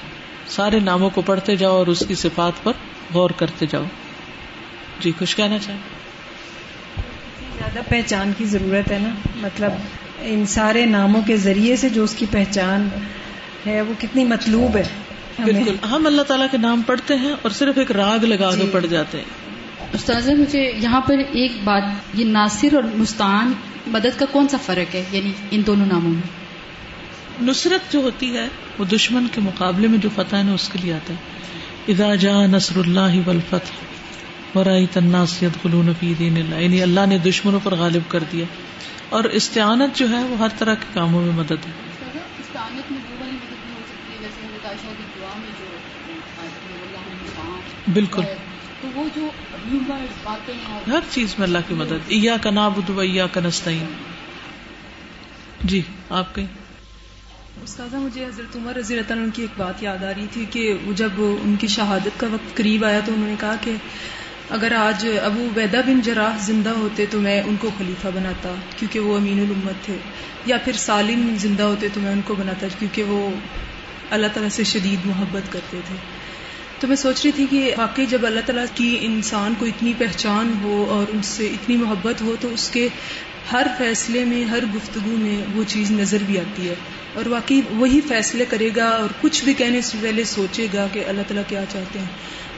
[0.48, 2.72] سارے ناموں کو پڑھتے جاؤ اور اس کی صفات پر
[3.14, 3.84] غور کرتے جاؤ۔
[5.00, 5.78] جی کچھ کہنا چاہیں؟
[7.58, 9.72] زیادہ پہچان کی ضرورت ہے نا۔ مطلب
[10.20, 12.88] ان سارے ناموں کے ذریعے سے جو اس کی پہچان
[13.66, 14.84] ہے وہ کتنی مطلوب ہے۔
[15.44, 18.70] بالکل۔ ہم اللہ تعالیٰ کے نام پڑھتے ہیں اور صرف ایک راگ لگا کے جی۔
[18.72, 19.49] پڑھ جاتے ہیں۔
[19.92, 21.82] استاذہ مجھے یہاں پر ایک بات
[22.14, 23.52] یہ ناصر اور مستعان
[23.86, 26.22] مدد کا کون سا فرق ہے؟ یعنی ان دونوں ناموں میں؟
[27.42, 30.78] نصرت جو ہوتی ہے وہ دشمن کے مقابلے میں جو فتح ہے نا اس کے
[30.82, 31.18] لیے آتا ہے۔
[31.88, 37.60] اذا جا نصر اللہ والفتح ورائیت الناس يدخلون فی دین اللہ یعنی اللہ نے دشمنوں
[37.62, 38.44] پر غالب کر دیا۔
[39.08, 41.90] اور استعانت جو ہے وہ ہر طرح کے کاموں میں مدد ہے۔
[47.92, 48.22] بالکل۔
[48.80, 49.28] تو وہ جو
[50.86, 53.84] ہر چیز میں اللہ کی مدد۔ ایا کا نابود ایا کا نستعین۔
[55.64, 56.44] جی آپ کے
[57.64, 60.74] استاذہ، مجھے حضرت عمر رضی اللہ عنہ کی ایک بات یاد آ رہی تھی کہ
[60.84, 63.72] وہ جب ان کی شہادت کا وقت قریب آیا تو انہوں نے کہا کہ
[64.50, 69.00] اگر آج ابو ویدا بن جراح زندہ ہوتے تو میں ان کو خلیفہ بناتا کیونکہ
[69.00, 69.96] وہ امین الامت تھے۔
[70.46, 73.30] یا پھر سالم زندہ ہوتے تو میں ان کو بناتا کیونکہ وہ
[74.10, 75.96] اللہ تعالیٰ سے شدید محبت کرتے تھے۔
[76.80, 80.54] تو میں سوچ رہی تھی کہ واقعی جب اللہ تعالیٰ کی انسان کو اتنی پہچان
[80.62, 82.88] ہو اور ان سے اتنی محبت ہو تو اس کے
[83.52, 86.74] ہر فیصلے میں، ہر گفتگو میں وہ چیز نظر بھی آتی ہے۔
[87.14, 91.04] اور واقعی وہی فیصلے کرے گا اور کچھ بھی کہنے سے پہلے سوچے گا کہ
[91.06, 92.06] اللہ تعالیٰ کیا چاہتے ہیں۔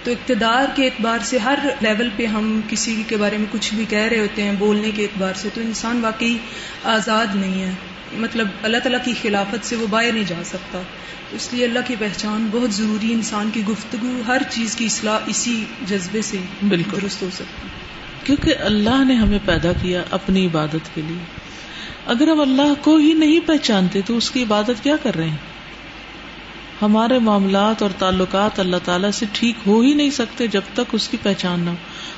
[0.04, 3.84] تو اقتدار کے اعتبار سے ہر لیول پہ ہم کسی کے بارے میں کچھ بھی
[3.88, 6.38] کہہ رہے ہوتے ہیں، بولنے کے اعتبار سے تو انسان واقعی
[6.84, 7.70] آزاد نہیں ہے۔
[8.12, 10.80] مطلب اللہ تعالیٰ کی خلافت سے وہ باہر نہیں جا سکتا۔
[11.32, 15.64] اس لیے اللہ کی پہچان بہت ضروری انسان کی گفتگو ہر چیز کی اصلاح اسی
[15.86, 16.36] جذبے سے
[16.68, 17.68] بالکل۔ درست ہو سکتی۔
[18.24, 21.18] کیونکہ اللہ نے ہمیں پیدا کیا اپنی عبادت کے لیے۔
[22.06, 25.36] اگر ہم اللہ کو ہی نہیں پہچانتے تو اس کی عبادت کیا کر رہے ہیں؟
[26.82, 31.08] ہمارے معاملات اور تعلقات اللہ تعالیٰ سے ٹھیک ہو ہی نہیں سکتے جب تک اس
[31.08, 31.74] کی پہچان نہ ہو۔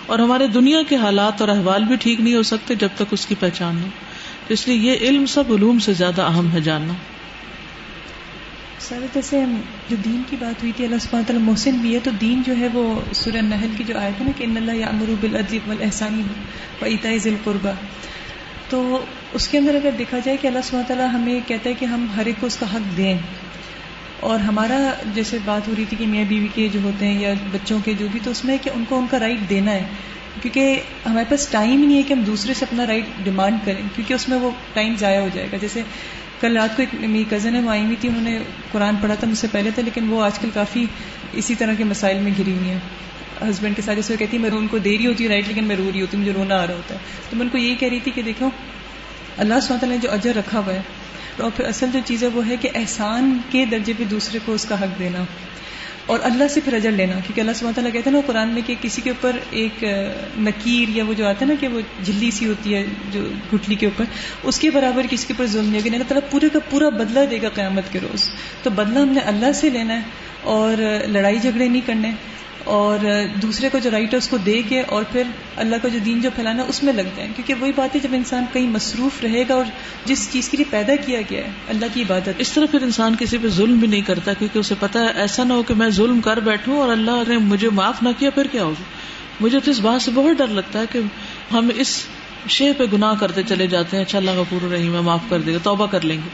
[0.06, 3.26] اور ہمارے دنیا کے حالات اور احوال بھی ٹھیک نہیں ہو سکتے جب تک اس
[3.26, 3.88] کی پہچان نہ ہو۔
[4.48, 6.94] تو اس لیے یہ علم سب علوم سے زیادہ اہم ہے جاننا۔
[8.78, 9.44] سر، جیسے
[9.90, 12.56] جو دین کی بات ہوئی تھی، اللہ سبحانہ تعالیٰ محسن بھی ہے، تو دین جو
[12.56, 15.70] ہے وہ سورہ نحل کی جو آئے تھے نا کہ ان اللہ یا امروب العجیب
[15.70, 16.22] الحسانی
[16.82, 17.72] و عطا ذیل قربہ
[18.68, 21.84] تو اس کے اندر اگر دیکھا جائے کہ اللہ سبحانہ تعالیٰ ہمیں کہتا ہے کہ
[21.84, 23.18] ہم ہر ایک کو اس کا حق دیں۔
[24.20, 27.34] اور ہمارا جیسے بات ہو رہی تھی کہ میاں بیوی کے جو ہوتے ہیں یا
[27.52, 29.82] بچوں کے جو بھی، تو اس میں کہ ان کو ان کا رائٹ دینا ہے۔
[30.42, 33.82] کیونکہ ہمارے پاس ٹائم ہی نہیں ہے کہ ہم دوسرے سے اپنا رائٹ ڈیمانڈ کریں،
[33.94, 35.82] کیونکہ اس میں وہ ٹائم ضائع ہو جائے گا۔ جیسے
[36.40, 38.38] کل رات کو ایک میری کزن ہے، وہ آئی ہوئی تھی، انہوں نے
[38.72, 40.84] قرآن پڑھا تھا مجھ سے پہلے تھا، لیکن وہ آج کل کافی
[41.32, 42.78] اسی طرح کے مسائل میں گری ہوئی ہیں۔
[43.42, 45.64] ہسبینڈ کے ساتھ جیسے وہ کہتی میں ان کو دے رہی ہوتی ہوں رائٹ لیکن
[45.64, 47.58] میں رو رہی ہوتی ہوں، مجھے رونا آ رہا ہوتا ہے۔ تو میں ان کو
[47.58, 48.48] یہی کہہ رہی تھی کہ دیکھو،
[49.38, 50.82] اللہ سوتا نے جو اجر رکھا ہوا ہے،
[51.38, 54.52] اور پھر اصل جو چیز ہے وہ ہے کہ احسان کے درجے پہ دوسرے کو
[54.52, 55.24] اس کا حق دینا۔
[56.06, 58.62] اور اللہ سے پھر اجر لینا، کیونکہ اللہ سبحانہ تعالیٰ کہتے ہیں نا قرآن میں
[58.66, 59.84] کہ کسی کے اوپر ایک
[60.38, 63.22] نکیر یا وہ جو آتا ہے نا کہ وہ جھلی سی ہوتی ہے جو
[63.54, 64.04] گٹلی کے اوپر،
[64.42, 66.88] اس کے برابر کسی کے اوپر ظلم نہیں ہوگی یعنی اللہ تعالیٰ پورے کا پورا
[66.88, 68.28] بدلہ دے گا قیامت کے روز۔
[68.62, 70.02] تو بدلہ ہم نے اللہ سے لینا ہے
[70.42, 72.10] اور لڑائی جھگڑے نہیں کرنے
[72.64, 72.98] اور
[73.42, 75.22] دوسرے کو جو رائٹ ہے اس کو دے کے اور پھر
[75.56, 78.08] اللہ کا جو دین جو پھیلانا اس میں لگ جائیں۔ کیونکہ وہی بات ہے، جب
[78.12, 79.64] انسان کہیں مصروف رہے گا اور
[80.04, 83.14] جس چیز کے لیے پیدا کیا گیا ہے، اللہ کی عبادت۔ اس طرح پھر انسان
[83.18, 85.88] کسی پہ ظلم بھی نہیں کرتا، کیونکہ اسے پتا ہے، ایسا نہ ہو کہ میں
[85.88, 88.82] ظلم کر بیٹھوں اور اللہ نے مجھے معاف نہ کیا، پھر کیا ہوگا؟
[89.40, 91.00] مجھے تو اس بات سے بہت ڈر لگتا ہے کہ
[91.52, 92.02] ہم اس
[92.48, 95.40] شے پہ گناہ کرتے چلے جاتے ہیں۔ اچھا اللہ کا پورا رہی میں معاف کر
[95.40, 96.28] دے گا، توبہ کر لیں گے۔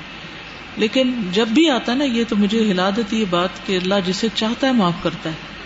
[0.77, 3.95] لیکن جب بھی آتا ہے نا، یہ تو مجھے ہلا دیتی یہ بات کہ اللہ
[4.07, 5.60] جسے چاہتا ہے معاف کرتا ہے۔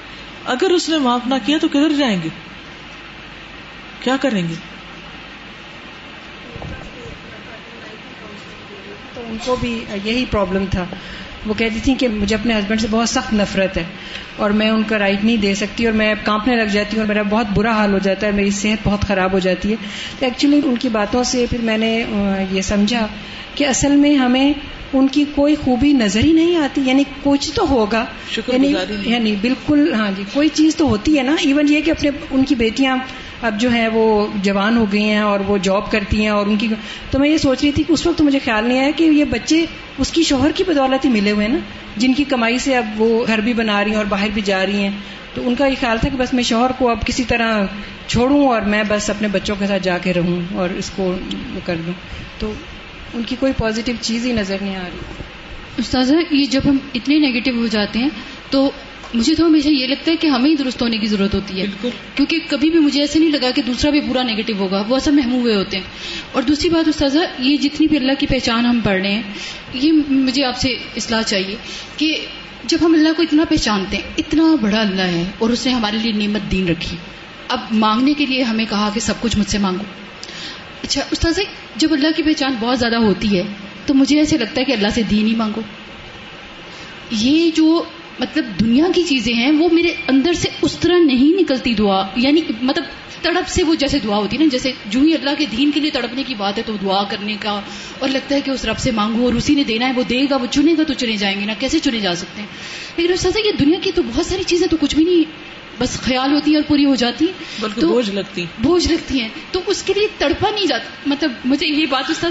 [0.44, 2.28] اگر اس نے معاف نہ کیا تو کدھر جائیں گے؟
[4.00, 4.54] کیا کریں گے؟
[9.14, 10.84] تو ان کو بھی یہی پرابلم تھا۔
[11.46, 13.84] وہ کہتی تھی کہ مجھے اپنے ہسبینڈ سے بہت سخت نفرت ہے
[14.36, 17.08] اور میں ان کا رائٹ نہیں دے سکتی اور میں کانپنے لگ جاتی ہوں اور
[17.08, 19.76] میرا بہت برا حال ہو جاتا ہے، میری صحت بہت خراب ہو جاتی ہے۔
[20.18, 22.04] تو ایکچولی ان کی باتوں سے پھر میں نے
[22.50, 23.06] یہ سمجھا
[23.54, 24.52] کہ اصل میں ہمیں
[24.94, 28.04] ان کی کوئی خوبی نظر ہی نہیں آتی یعنی کچھ تو ہوگا۔
[28.48, 28.74] یعنی
[29.04, 32.44] یعنی بالکل ہاں جی کوئی چیز تو ہوتی ہے نا۔ ایون یہ کہ اپنے ان
[32.44, 32.96] کی بیٹیاں
[33.42, 36.56] اب جو ہے وہ جوان ہو گئی ہیں اور وہ جاب کرتی ہیں اور ان
[36.56, 36.68] کی
[37.10, 39.24] تو میں یہ سوچ رہی تھی کہ اس وقت مجھے خیال نہیں آیا کہ یہ
[39.24, 39.66] بچے
[39.98, 41.58] اس کی شوہر کی بدولت ہی ملے ہوئے ہیں نا۔
[41.96, 44.66] جن کی کمائی سے اب وہ گھر بھی بنا رہی ہیں اور باہر بھی جا
[44.66, 44.90] رہی ہیں۔
[45.34, 47.66] تو ان کا یہ خیال تھا کہ بس میں شوہر کو اب کسی طرح
[48.06, 51.14] چھوڑوں اور میں بس اپنے بچوں کے ساتھ جا کے رہوں اور اس کو
[51.64, 51.92] کر دوں۔
[52.38, 52.52] تو
[53.14, 54.98] ان کی کوئی پازیٹو چیز ہی نظر نہیں آ رہی۔
[55.76, 58.08] استاذہ یہ جب ہم اتنے نیگیٹو ہو جاتے ہیں
[58.50, 58.70] تو
[59.14, 61.88] مجھے تو ہمیشہ یہ لگتا ہے کہ ہمیں ہی درست ہونے کی ضرورت ہوتی ہے۔
[62.14, 65.10] کیونکہ کبھی بھی مجھے ایسے نہیں لگا کہ دوسرا بھی برا نیگیٹو ہوگا وہ ایسا
[65.10, 65.84] محمود ہوئے ہوتے ہیں۔
[66.32, 69.22] اور دوسری بات استاذہ یہ جتنی بھی اللہ کی پہچان ہم پڑھ رہے ہیں
[69.74, 71.56] یہ مجھے آپ سے اصلاح چاہیے
[71.96, 72.16] کہ
[72.64, 75.98] جب ہم اللہ کو اتنا پہچانتے ہیں اتنا بڑا اللہ ہے اور اس نے ہمارے
[75.98, 76.96] لیے نعمت دین رکھی۔
[77.48, 80.03] اب مانگنے کے لیے ہمیں کہا کہ سب کچھ مجھ سے مانگو۔
[80.84, 81.44] اچھا استاذ جی،
[81.76, 83.42] جب اللہ کی پہچان بہت زیادہ ہوتی ہے،
[83.86, 85.60] تو مجھے ایسے لگتا ہے کہ اللہ سے دین ہی مانگو۔
[87.10, 87.84] یہ جو
[88.18, 92.40] مطلب دنیا کی چیزیں ہیں، وہ میرے اندر سے اس طرح نہیں نکلتی دعا۔ یعنی
[92.62, 92.84] مطلب
[93.22, 95.80] تڑپ سے وہ جیسے دعا ہوتی ہے نا، جیسے جو ہی اللہ کے دین کے
[95.80, 97.60] لیے تڑپنے کی بات ہے تو دعا کرنے کا،
[97.98, 100.26] اور لگتا ہے کہ اس رب سے مانگو اور اسی نے دینا ہے، وہ دے
[100.30, 102.48] گا، وہ چنے گا تو چنے جائیں گے نا، کیسے چنے جا سکتے ہیں؟
[102.96, 105.43] لیکن استاذ جی، یہ دنیا کی تو بہت ساری چیزیں تو کچھ بھی نہیں
[105.78, 107.26] بس خیال ہوتی ہے اور پوری ہو جاتی
[107.80, 111.66] تو بوجھ لگتی بوجھ لگتی ہیں۔ تو اس کے لیے تڑپا نہیں جاتا۔ مطلب مجھے
[111.66, 112.28] یہ بات اس تھا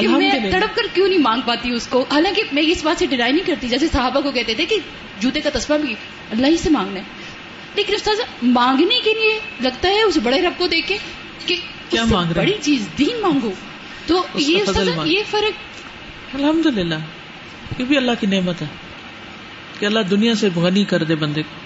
[0.00, 3.06] کہ میں تڑپ کر کیوں نہیں مانگ پاتی اس کو؟ حالانکہ میں اس بات سے
[3.06, 4.76] ڈرائی نہیں کرتی جیسے صحابہ کو کہتے تھے کہ
[5.20, 5.94] جوتے کا تسبہ بھی
[6.30, 7.04] اللہ ہی سے مانگنا ہے۔
[7.74, 10.98] لیکن استاذ مانگنے کے لیے لگتا ہے اس بڑے رب کو دیکھ کے
[11.46, 11.56] کہ
[11.90, 13.50] کیا مانگ بڑی چیز دین مانگو۔
[14.06, 14.62] تو یہ
[15.04, 15.52] یہ فرق
[16.34, 16.94] الحمد للہ
[17.78, 18.66] یہ بھی اللہ کی نعمت ہے
[19.78, 21.65] کہ اللہ دنیا سے غنی کر دے بندے کو۔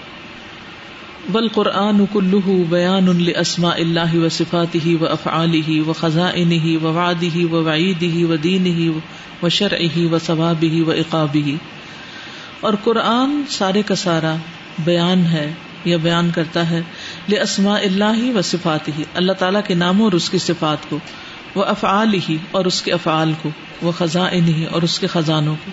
[1.33, 6.77] بل قرآن کلو بیان اسما اللہ و صفات ہی و افعال ہی و خزان ہی
[6.77, 8.91] و واد ہی و وعید ہی و دین ہی
[9.43, 11.57] و شرع ہی و ثواب ہی و اقاب ہی
[12.61, 14.37] اور قرآن سارے کا سارا
[14.85, 15.53] بیان ہے
[15.85, 16.83] یا بیان کرتا ہے
[17.29, 20.99] لے اسما اللہ و صفات ہی اللہ تعالیٰ کے ناموں اور اس کی صفات کو
[21.55, 23.49] وہ افعال ہی اور اس کے افعال کو
[23.83, 25.71] وہ خزاں ہی اور اس کے خزانوں کو۔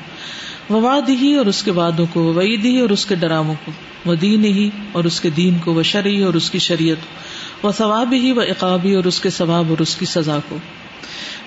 [0.70, 3.72] وہ واد ہی اور اس کے وادوں کو، وعید ہی اور اس کے ڈراموں کو،
[4.06, 7.68] وہ دین ہی اور اس کے دین کو، وہ شرعی اور اس کی شریعت کو،
[7.68, 10.58] وہ ثواب ہی و اقابی اور اس کے ثواب اور اس کی سزا کو۔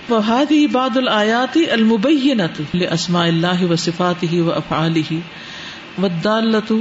[0.08, 2.60] وہ ہاد ہی باد الیاتی المبینت
[2.90, 5.20] اسما اللہ و صفات ہی و افعال ہی
[6.02, 6.72] و دالت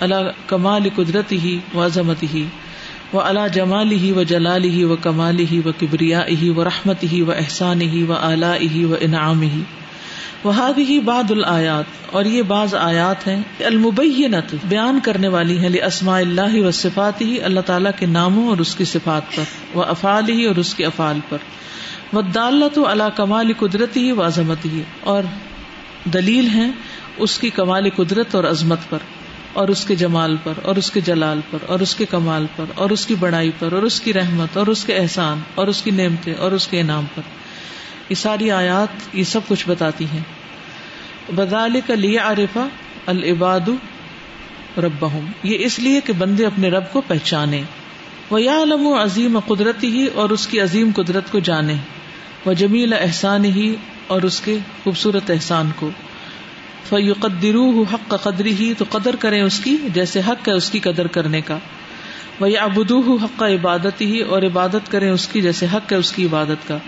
[0.00, 0.14] اللہ
[0.46, 2.44] کمال قدرت ہی و عظمت ہی
[3.12, 7.04] و اللہ جمال ہی و جلال ہی و کمال ہی و کبریا ہی و رحمت
[7.12, 9.60] ہی و احسان ہی و اعلیٰ ہی و انعام ہی
[10.44, 16.18] وہاد ہی باد الیات اور یہ بعض آیات ہیں المبینت بیان کرنے والی ہیں اسماء
[16.18, 19.42] اللہ و صفات ہی اللہ تعالیٰ کے ناموں اور اس کی صفات پر
[19.74, 21.38] وہ افعال ہی اور اس کے افعال پر
[22.12, 25.22] وہ دالت اللہ کمال قدرت ہی و عظمت ہی اور
[26.12, 26.70] دلیل ہیں
[27.18, 28.98] اس کی کمال قدرت اور عظمت پر
[29.52, 32.64] اور اس کے جمال پر اور اس کے جلال پر اور اس کے کمال پر
[32.74, 35.82] اور اس کی بڑائی پر اور اس کی رحمت اور اس کے احسان اور اس
[35.82, 37.22] کی نعمتیں اور اس کے انعام پر
[38.08, 40.22] یہ ساری آیات یہ سب کچھ بتاتی ہیں۔
[41.32, 42.68] بدال کا لیا عارفہ
[43.06, 43.68] العباد
[44.78, 45.06] رب
[45.42, 47.62] یہ اس لیے کہ بندے اپنے رب کو پہچانے۔
[48.30, 51.74] وہ یا علم و عظیم قدرتی ہی اور اس کی عظیم قدرت کو جانے۔
[52.44, 53.76] وہ جمیل احسان ہی
[54.06, 55.90] اور اس کے خوبصورت احسان کو۔
[56.88, 60.78] فیقدرو حق کا قدری ہی تو قدر کریں اس کی، جیسے حق ہے اس کی
[60.78, 61.58] قدر کرنے کا۔
[62.40, 66.12] وہ ابدو حق کا عبادت ہی اور عبادت کریں اس کی، جیسے حق ہے اس
[66.12, 66.78] کی عبادت کا۔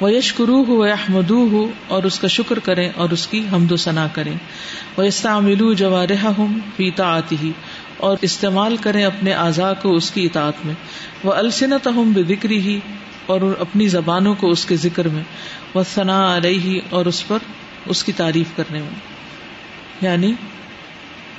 [0.00, 3.76] وہ یشکرو ہو احمد ہو اور اس کا شکر کریں اور اس کی حمد و
[3.76, 4.34] ثنا کریں۔
[4.96, 7.52] وہ استعمل جوارح ہوں پیتا آتی ہی
[7.96, 10.74] اور استعمال کریں اپنے اعضاء کو اس کی اطاعت میں۔
[11.24, 12.80] وہ السنت ہم بے ذکری ہی
[13.26, 15.22] اور اپنی زبانوں کو اس کے ذکر میں۔
[15.74, 17.38] وہ ثنا علیہ ہی اور اس پر
[17.86, 19.00] اس کی تعریف کرنے میں۔
[20.00, 20.32] یعنی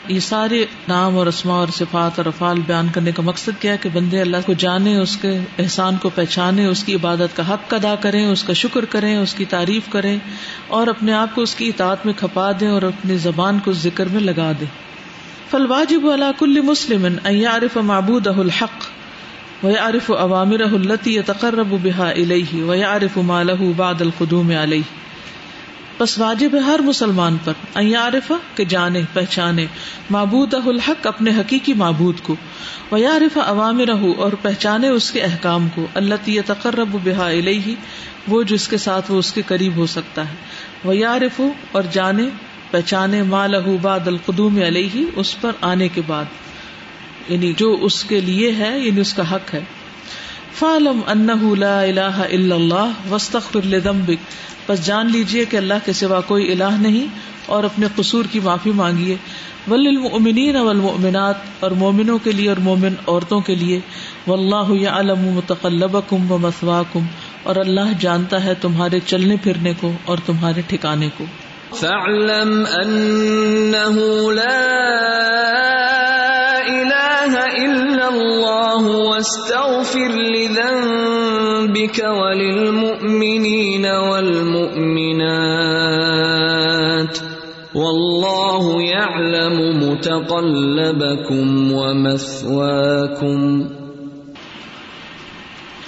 [0.10, 3.90] یہ سارے نام اور اسما اور صفات اور افعال بیان کرنے کا مقصد کیا کہ
[3.94, 7.96] بندے اللہ کو جانے، اس کے احسان کو پہچانے، اس کی عبادت کا حق ادا
[7.96, 10.18] کریں، اس کا شکر کریں، اس کی تعریف کریں
[10.68, 14.06] اور اپنے آپ کو اس کی اطاعت میں کھپا دیں اور اپنی زبان کو ذکر
[14.06, 14.72] میں لگا دیں۔
[15.52, 18.86] فل واجب اللہ کل مسلم عارف معبود الحق
[19.64, 24.82] وہ عارف عوامر التی تقرب بحا علیہ و عارف مالہ باد القدوم علیہ۔
[26.00, 29.66] بس واجب ہے ہر مسلمان پر عارفہ کہ جانے، پہچانے۔
[30.10, 32.36] معبود الحق اپنے حقیقی معبود کو۔
[32.92, 37.76] وہ یارف عوام رہو اور پہچانے اس کے احکام کو۔ اللہ تی تقرب بحا علیہ
[38.28, 40.36] وہ جس کے ساتھ وہ اس کے قریب ہو سکتا ہے۔
[40.84, 41.42] وہ یارف
[41.72, 42.24] اور جانے،
[42.72, 46.26] پہچانے ماں لہو باد القدوم علیہ، اس پر آنے کے بعد۔
[47.28, 49.62] یعنی جو اس کے لیے ہے یعنی اس کا حق ہے۔
[50.54, 51.28] فالم ان
[51.60, 56.82] لا الہ الا اللہ وسطر لذنبک بس جان لیجیے کہ اللہ کے سوا کوئی الہ
[56.82, 57.08] نہیں
[57.46, 59.16] اور اپنے قصور کی معافی مانگیے۔
[59.72, 63.80] وللمؤمنین والمؤمنات اور مومنوں کے لیے اور مومن عورتوں کے لیے۔
[64.28, 67.06] واللہ یعلم متقلبکم ومثواکم
[67.44, 71.26] اور اللہ جانتا ہے تمہارے چلنے پھرنے کو اور تمہارے ٹھکانے کو۔
[71.76, 74.00] فاعلم انه
[74.34, 74.60] لا
[78.10, 84.80] اللہ واستغفر لذنبك وللمؤمنین والمؤمنات
[87.74, 93.44] واللہ يعلم متقلبكم ومثواكم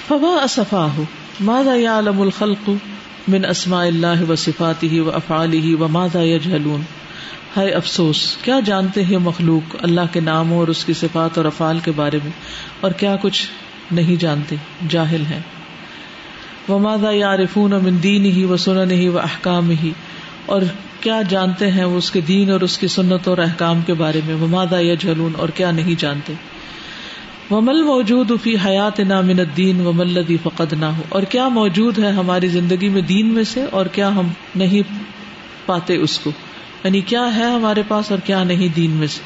[0.07, 1.05] فما اسفاه
[1.51, 2.71] ماذا يعلم الخلق
[3.27, 6.83] من اسماء الله وصفاته وافعاله وماذا يجهلون؟
[7.55, 11.79] ہائے افسوس، کیا جانتے ہیں مخلوق اللہ کے ناموں اور اس کی صفات اور افعال
[11.79, 12.31] کے بارے میں؟
[12.79, 13.47] اور کیا کچھ
[13.91, 14.55] نہیں جانتے،
[14.89, 15.39] جاہل ہیں۔
[16.67, 19.91] وہ مادا یارفون من دین ہی و سنن ہی و احکام ہی
[20.45, 20.61] اور
[20.99, 24.21] کیا جانتے ہیں وہ اس کے دین اور اس کی سنت اور احکام کے بارے
[24.25, 26.33] میں؟ مادا یا جھلون اور کیا نہیں جانتے؟
[27.49, 31.47] وہ مل موجود فی حیات نا من الدین و ملدی فقد نہ ہو اور کیا
[31.47, 34.81] موجود ہے ہماری زندگی میں دین میں سے اور کیا ہم نہیں
[35.65, 36.31] پاتے اس کو؟
[36.83, 39.21] یعنی کیا ہے ہمارے پاس اور کیا نہیں دین میں سے؟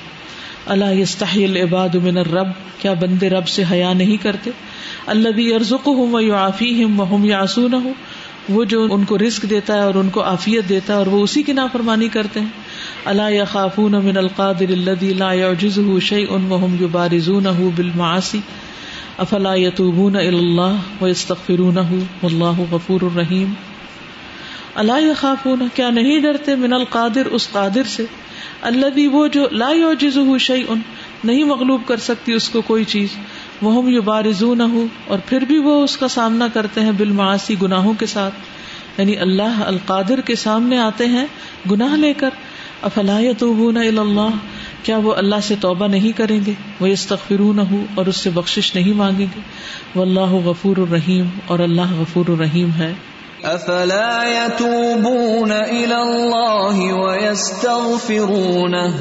[0.66, 2.48] اللہ یستحیل عباد من الرب،
[2.82, 4.52] کیا بندے رب سے حیا نہیں کرتے؟
[5.08, 7.94] اللہ بھی ارزق ہوں وہ آفی ہم وہ یاسون ہوں
[8.50, 11.24] وہ جو ان کو رسک دیتا ہے اور ان کو عافیت دیتا ہے اور وہ
[11.24, 12.48] اسی کی نافرمانی کرتے ہیں۔
[13.06, 18.40] اللہ یا خافون من القادر الذي لا يعجزه شيء وهم يبارزونه بالمعاصي
[19.18, 23.54] افلا يتوبون الى الله ويستغفرونه والله غفور رحيم
[24.76, 28.06] اللہ يخافون کیا نہیں ڈرتے؟ من القادر، اس قادر سے۔
[28.62, 30.74] الذي وہ جو لا يعجزه شيء
[31.24, 33.10] نہیں مغلوب کر سکتی اس کو کوئی چیز۔
[33.62, 37.56] وہ یو بارزو نہ ہو اور پھر بھی وہ اس کا سامنا کرتے ہیں بالمعاسی
[37.62, 38.34] گناہوں کے ساتھ۔
[38.98, 41.26] یعنی اللہ القادر کے سامنے آتے ہیں
[41.72, 42.30] گناہ لے کر۔
[42.82, 44.30] افلا تو اللہ
[44.84, 48.30] کیا وہ اللہ سے توبہ نہیں کریں گے؟ وہ استغفرو نہ ہو اور اس سے
[48.30, 49.42] بخشش نہیں مانگیں گے۔
[49.96, 52.94] وہ اللہ غفور الرحیم، اور اللہ غفور الرحیم ہے۔
[53.46, 58.92] افلا يتوبون الى الله ويستغفرونه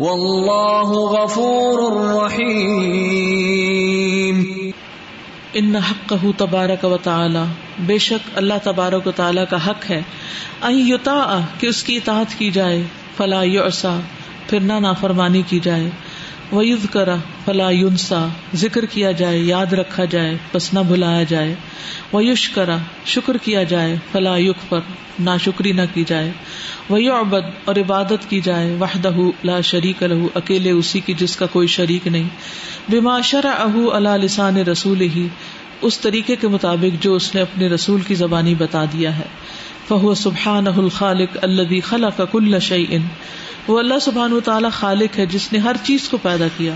[0.00, 4.70] والله غفور رحيم.
[5.52, 7.38] ان حق تبارک و تعالی
[7.78, 10.02] بے شک اللہ تبارک و تعالی کا حق ہے۔
[10.62, 12.82] یتا کہ اس کی اطاعت کی جائے۔
[13.16, 13.98] فلا یعصا
[14.46, 15.90] پھر نہ نافرمانی کی جائے۔
[16.52, 21.54] ویز کرا فلا یونسا ذکر کیا جائے، یاد رکھا جائے، بس نہ بلایا جائے۔
[22.12, 22.76] ویوش کرا
[23.06, 24.80] شکر کیا جائے، فلا یق پر
[25.18, 26.32] نہ شکری نہ کی جائے۔
[26.88, 29.14] وہی ابد اور عبادت کی جائے۔ وحدہ
[29.44, 32.28] لا شریک لہو اکیلے اسی کی جس کا کوئی شریک نہیں۔
[32.88, 35.28] بما شرع اہو اللہ لسان رسول ہی
[35.80, 39.24] اس طریقے کے مطابق جو اس نے اپنے رسول کی زبانی بتا دیا ہے۔
[39.88, 42.58] فہو سبحان الخالق اللہ خلا کا کل
[43.68, 46.74] وہ اللہ سبحان و تعالیٰ خالق ہے، جس نے ہر چیز کو پیدا کیا۔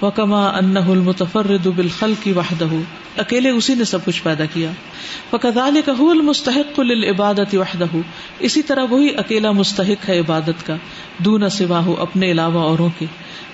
[0.00, 2.64] وہ کما ان المتفرد بالخل کی وحدہ۔
[3.16, 4.70] اکیلے اسی نے سب کچھ پیدا کیا۔
[5.32, 7.96] وہ کہ المستحق عبادت وحدہ۔
[8.38, 10.76] اسی طرح وہی اکیلا مستحق ہے عبادت کا،
[11.18, 13.06] دون سوا ہو اپنے علاوہ اوروں کے۔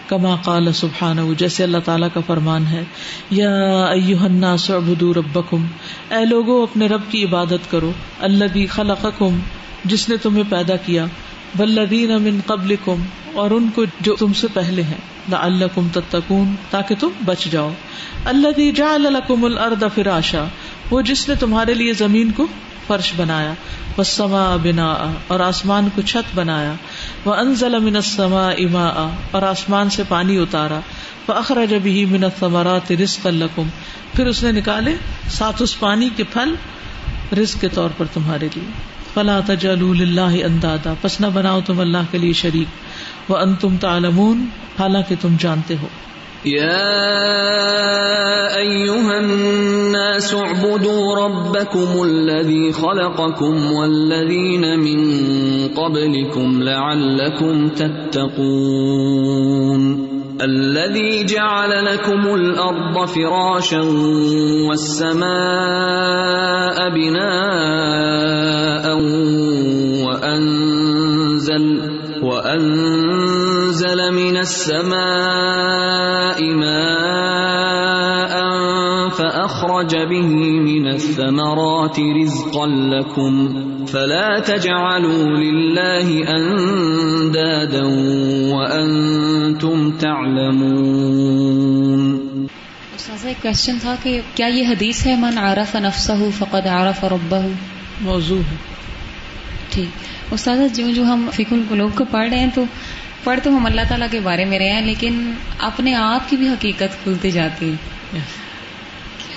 [0.06, 2.84] کما قال سبحان جیسے اللہ تعالیٰ کا فرمان ہے۔
[3.30, 5.66] یا ایوہنا سعبدو ربکم۔
[6.10, 9.38] اے لوگو، اپنے رب کی عبادت کرو۔ اللہ بھی خلقکم،
[9.84, 11.06] جس نے تمہیں پیدا کیا۔
[11.56, 13.02] بلدین امن قبل کم
[13.32, 14.98] اور ان کو جو تم سے پہلے ہیں
[15.28, 17.70] نہ اللہ کم تتکون تاکہ تم بچ جاؤ۔
[18.24, 20.44] اللہ دی جا الکم الرد فراشا،
[20.90, 22.46] وہ جس نے تمہارے لیے زمین کو
[22.86, 23.52] فرش بنایا۔
[23.96, 26.72] وہ سما بنا اور آسمان کو چھت بنایا۔
[27.24, 30.80] وہ انزل من السما اما اور آسمان سے پانی اتارا۔
[31.28, 33.68] وہ اخراج بھی من ثمرات رزق الکم
[34.14, 34.94] پھر اس نے نکالے
[35.28, 36.54] ساتھ اس پانی کے پھل
[37.38, 39.40] رزق کے طور پر تمہارے لیے۔ فلا
[40.00, 42.66] اللہ اندادا، پس نہ بناؤ تم اللہ کے لیے شریک۔
[43.30, 44.46] وہ ان تم تعلمون،
[44.78, 45.88] حالانکہ تم جانتے ہو۔
[46.48, 46.80] يا
[48.56, 55.16] أيها الناس اعبدوا ربكم الذي خلقكم والذين من
[55.74, 63.80] قبلكم لعلكم تتقون۔ الذي جعل لكم الارض فراشا
[64.68, 65.24] والسماء
[66.90, 68.14] بناء
[70.06, 71.66] وانزل
[72.22, 74.94] وانزل من السماء
[76.42, 77.33] ماء
[79.64, 83.46] فاخرج به من الثمرات رزقا لكم
[83.86, 87.84] فلا تجعلوا لله اندادا
[88.54, 92.46] وانتم تعلمون.
[92.96, 97.48] استاذہ ایک کوشچن تھا کہ کیا یہ حدیث ہے من عرف نفسه فقد عرف ربه؟
[98.00, 98.56] موضوع ہے۔
[99.70, 99.88] ٹھیک۔
[100.32, 102.64] استاذہ جو جو ہم فکر القلوب کو پڑھ رہے ہیں تو
[103.24, 106.48] پڑھ تو ہم اللہ تعالیٰ کے بارے میں رہے ہیں لیکن اپنے آپ کی بھی
[106.48, 107.76] حقیقت کھلتے جاتی ہے۔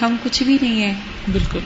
[0.02, 0.94] ہم کچھ بھی نہیں ہیں۔
[1.32, 1.60] بالکل۔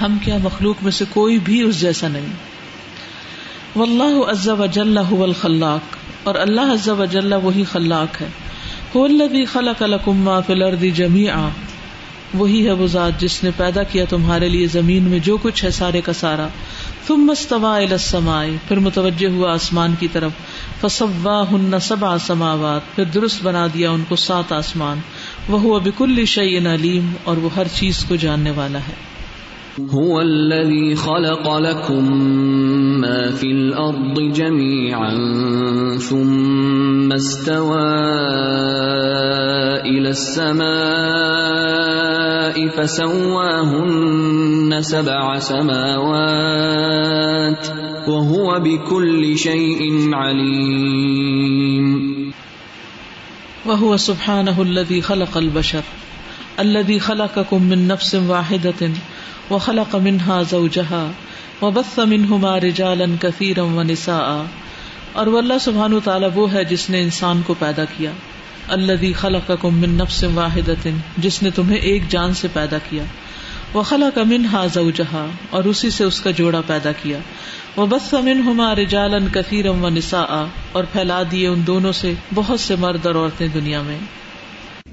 [0.00, 2.26] ہم کیا مخلوق میں سے کوئی بھی اس جیسا نہیں۔
[3.76, 4.64] واللہ عز و
[5.12, 7.04] هو الخلاق۔ اور اللہ عز و
[7.42, 8.28] وہی خلاق ہے۔
[8.98, 11.48] هو الذي خلق لكم ما في الارض جميعا
[12.34, 15.70] وہی ہے وہ ذات جس نے پیدا کیا تمہارے لیے زمین میں جو کچھ ہے
[15.70, 16.48] سارے کا سارا۔
[17.06, 20.32] ثم استوى الى السماء۔ پھر متوجہ ہوا آسمان کی طرف۔
[20.80, 24.98] فسواهن سبع سماوات۔ پھر درست بنا دیا ان کو سات آسمان۔
[25.48, 29.12] وہ بكل شيء علیم اور وہ ہر چیز کو جاننے والا ہے۔
[29.92, 32.20] هو الذي خلق لكم
[33.00, 35.14] ما في الأرض جميعا
[36.00, 37.82] ثم استوى
[39.82, 47.68] إلى السماء فسواهن سبع سماوات
[48.08, 52.11] وهو بكل شيء عليم۔
[53.66, 55.80] وهو سبحانه الذي خلق البشر،
[56.56, 58.86] الذي خلقكم من نفس واحدة
[59.50, 61.10] وخلق منها زوجها
[61.62, 64.42] وبث منهما رجالا كثيرا ونساء۔
[65.12, 68.10] اور وہ اللہ سبحانہ تعالی وہ ہے جس نے انسان کو پیدا کیا۔
[68.68, 73.02] الذي خلقكم من نفس واحدة، جس نے تمہیں ایک جان سے پیدا کیا۔
[73.74, 77.18] وخلق منها زوجها اور اسی سے اس کا جوڑا پیدا کیا۔
[77.76, 83.14] وبث منهما رجالا كثيرا ونساء، اور پھیلا دیے ان دونوں سے بہت سے مرد اور
[83.14, 83.98] عورتیں دنیا میں۔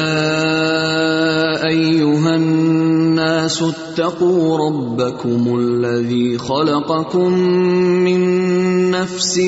[1.62, 7.32] ایوہا الناس اتقوا ربکم الذی خلقکم
[8.04, 8.20] من
[8.90, 9.38] نفس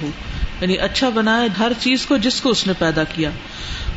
[0.61, 3.29] یعنی اچھا بنایا ہر چیز کو جس کو اس نے پیدا کیا۔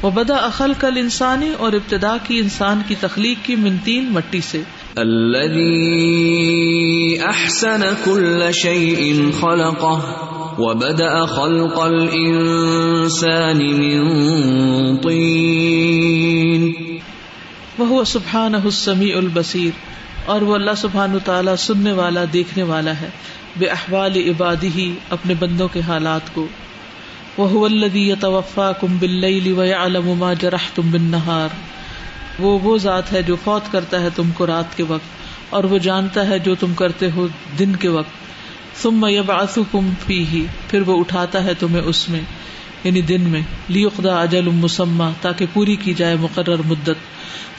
[0.02, 4.62] وہ بدا اخل کل انسانی اور ابتدا کی انسان کی تخلیق کی منتین مٹی سے۔
[7.22, 10.00] احسن كل شيء خلقه،
[10.58, 16.89] وبدأ خلق الإنسان من طين۔
[17.88, 19.78] وہ سبحان السمیع البصیر،
[20.26, 23.08] اور وہ اللہ سبحان تعالیٰ سننے والا، دیکھنے والا ہے،
[23.56, 26.46] بے احوال عبادی ہی اپنے بندوں کے حالات کو۔
[27.36, 29.52] وہ الدی توفا کم بل
[30.18, 31.48] ما جرح تم بن نہار
[32.38, 35.78] وہ وہ ذات ہے جو فوت کرتا ہے تم کو رات کے وقت، اور وہ
[35.78, 37.26] جانتا ہے جو تم کرتے ہو
[37.58, 38.18] دن کے وقت۔
[38.82, 42.20] ثم یبعثکم کم پی ہی پھر وہ اٹھاتا ہے تمہیں اس میں۔
[42.84, 46.96] یعنی دن میں لیقدا اجل مسمہ تاکہ پوری کی جائے مقرر مدت۔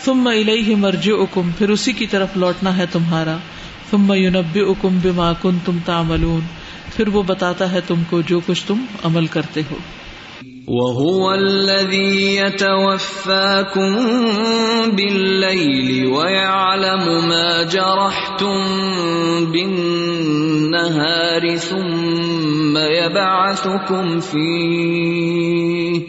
[0.06, 3.38] ثم الیہ مرجعکم، پھر اسی کی طرف لوٹنا ہے تمہارا۔
[3.92, 6.42] ثم ینبئکم بما کنتم تعملون،
[6.96, 9.76] پھر وہ بتاتا ہے تم کو جو کچھ تم عمل کرتے ہو۔
[10.68, 13.96] وهو الذي يتوفاكم
[14.96, 18.62] بالليل ويعلم ما جرحتم
[19.52, 26.02] بالنهار ثم يبعثكم فيه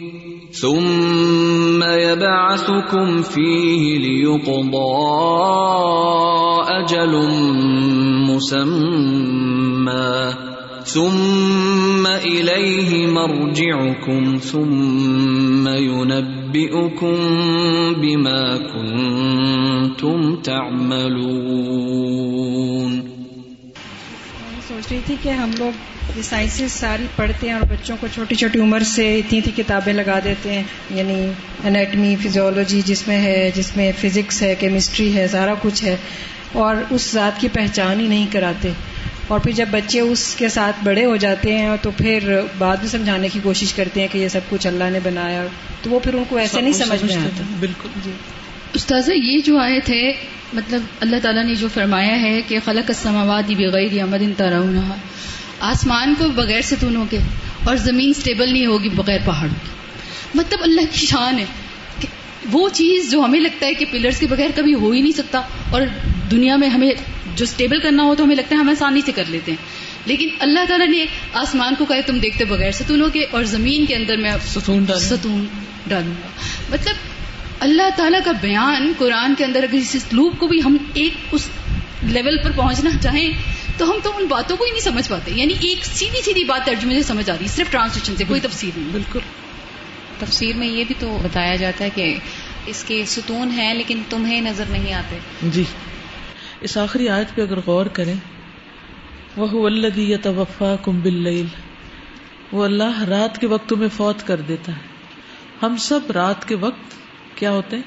[0.51, 4.93] ثم يبعثكم فيه ليقضى
[6.67, 7.13] أجل
[8.29, 10.33] مسمى
[10.85, 17.15] ثم إليه مرجعكم ثم ينبئكم
[18.01, 21.63] بما كنتم تعملون
[24.67, 25.73] سوچ رہی تھی کہ ہم لوگ
[26.17, 29.93] یہ سائنسز ساری پڑھتے ہیں اور بچوں کو چھوٹی چھوٹی عمر سے اتنی اتنی کتابیں
[29.93, 31.19] لگا دیتے ہیں یعنی
[31.63, 35.95] انیٹمی فزیولوجی جس میں ہے، جس میں فزکس ہے کیمسٹری ہے، سارا کچھ ہے،
[36.53, 38.69] اور اس ذات کی پہچان ہی نہیں کراتے۔
[39.33, 42.89] اور پھر جب بچے اس کے ساتھ بڑے ہو جاتے ہیں تو پھر بعد میں
[42.89, 45.45] سمجھانے کی کوشش کرتے ہیں کہ یہ سب کچھ اللہ نے بنایا
[45.81, 48.11] تو وہ پھر ان کو ایسے نہیں سمجھ میں آتا۔ بالکل۔ جی۔
[48.73, 50.01] استاذ یہ جو آئے تھے
[50.53, 54.95] مطلب اللہ تعالیٰ نے جو فرمایا ہے کہ خلق السماوات بغیر امد ترونها
[55.59, 57.17] آسمان کو بغیر ستونوں کے
[57.63, 61.45] اور زمین سٹیبل نہیں ہوگی بغیر پہاڑوں کی مطلب اللہ کی شان ہے
[61.99, 62.07] کہ
[62.51, 65.41] وہ چیز جو ہمیں لگتا ہے کہ پلرز کے بغیر کبھی ہو ہی نہیں سکتا
[65.71, 65.81] اور
[66.31, 66.91] دنیا میں ہمیں
[67.35, 70.27] جو سٹیبل کرنا ہو تو ہمیں لگتا ہے ہم آسانی سے کر لیتے ہیں۔ لیکن
[70.39, 74.17] اللہ تعالیٰ نے آسمان کو کہے تم دیکھتے بغیر ستونوں کے اور زمین کے اندر
[74.17, 75.45] میں ستون ستون
[75.87, 76.27] ڈالوں۔ گا
[76.69, 76.95] مطلب
[77.59, 81.49] اللہ تعالیٰ کا بیان قرآن کے اندر اگر اس اسلوب کو بھی ہم ایک اس
[82.03, 83.33] لیول پر پہنچنا چاہیں
[83.77, 86.65] تو ہم تو ان باتوں کو ہی نہیں سمجھ پاتے۔ یعنی ایک سیدھی سیدھی بات
[86.65, 89.19] ترجمے سے سمجھ آتی صرف ٹرانسلیشن سے کوئی تفصیل نہیں۔ بالکل۔
[90.19, 92.15] تفسیر میں یہ بھی تو بتایا جاتا ہے کہ
[92.65, 95.63] اس کے ستون ہیں لیکن تمہیں نظر نہیں آتے۔ جی۔
[96.63, 98.13] اس آخری آیت پہ اگر غور کریں
[99.37, 101.45] وہ الدی یا توفا کم بل
[102.51, 104.81] وہ اللہ رات کے وقت تمہیں فوت کر دیتا ہے۔
[105.61, 106.95] ہم سب رات کے وقت
[107.35, 107.83] کیا ہوتے ہیں؟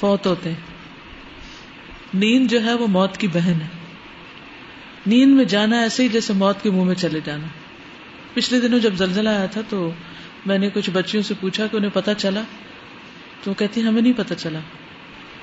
[0.00, 0.60] فوت ہوتے ہیں۔
[2.14, 3.68] نیند جو ہے وہ موت کی بہن ہے۔
[5.06, 7.46] نیند میں جانا ایسے ہی جیسے موت کے منہ میں چلے جانا۔
[8.34, 9.90] پچھلے دنوں جب زلزلہ آیا تھا تو
[10.46, 12.42] میں نے کچھ بچیوں سے پوچھا کہ انہیں پتا چلا؟
[13.42, 14.58] تو وہ کہتی ہمیں نہیں پتا چلا۔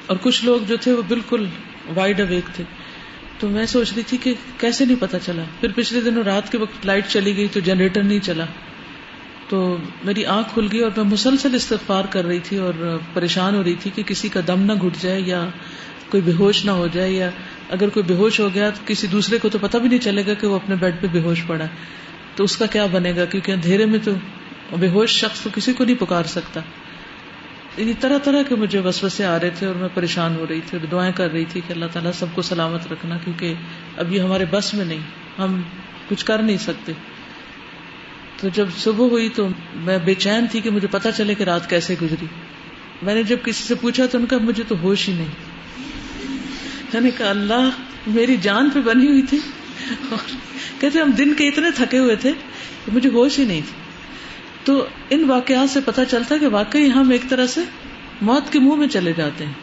[0.05, 1.45] اور کچھ لوگ جو تھے وہ بالکل
[1.95, 2.63] وائڈ اویک تھے
[3.39, 6.57] تو میں سوچ رہی تھی کہ کیسے نہیں پتا چلا؟ پھر پچھلے دنوں رات کے
[6.57, 8.45] وقت لائٹ چلی گئی تو جنریٹر نہیں چلا۔
[9.49, 13.63] تو میری آنکھ کھل گئی اور میں مسلسل استغفار کر رہی تھی اور پریشان ہو
[13.63, 15.45] رہی تھی کہ کسی کا دم نہ گھٹ جائے یا
[16.09, 17.29] کوئی بے ہوش نہ ہو جائے یا
[17.69, 20.23] اگر کوئی بے ہوش ہو گیا تو کسی دوسرے کو تو پتہ بھی نہیں چلے
[20.27, 21.65] گا کہ وہ اپنے بیڈ پہ بے ہوش پڑا
[22.35, 24.11] تو اس کا کیا بنے گا؟ کیونکہ اندھیرے میں تو
[24.79, 26.59] بے ہوش شخص تو کسی کو نہیں پکار سکتا۔
[27.77, 30.77] یعنی طرح طرح کے مجھے وسوسے آ رہے تھے اور میں پریشان ہو رہی تھی
[30.77, 33.53] اور دعائیں کر رہی تھی کہ اللہ تعالیٰ سب کو سلامت رکھنا کیونکہ
[33.97, 34.99] اب یہ ہمارے بس میں نہیں،
[35.37, 35.61] ہم
[36.09, 36.91] کچھ کر نہیں سکتے۔
[38.37, 41.69] تو جب صبح ہوئی تو میں بے چین تھی کہ مجھے پتا چلے کہ رات
[41.69, 42.25] کیسے گزری۔
[43.01, 45.27] میں نے جب کسی سے پوچھا تو ان کا مجھے تو ہوش ہی نہیں۔
[46.93, 47.69] میں نے کہا، اللہ
[48.07, 49.39] میری جان پہ بنی ہوئی تھی۔
[50.11, 50.17] اور
[50.81, 52.31] کہتے ہم دن کے اتنے تھکے ہوئے تھے
[52.85, 53.82] کہ مجھے ہوش ہی نہیں تھی۔
[54.63, 57.61] تو ان واقعات سے پتا چلتا ہے کہ واقعی ہم ایک طرح سے
[58.21, 59.53] موت کے منہ میں چلے جاتے ہیں،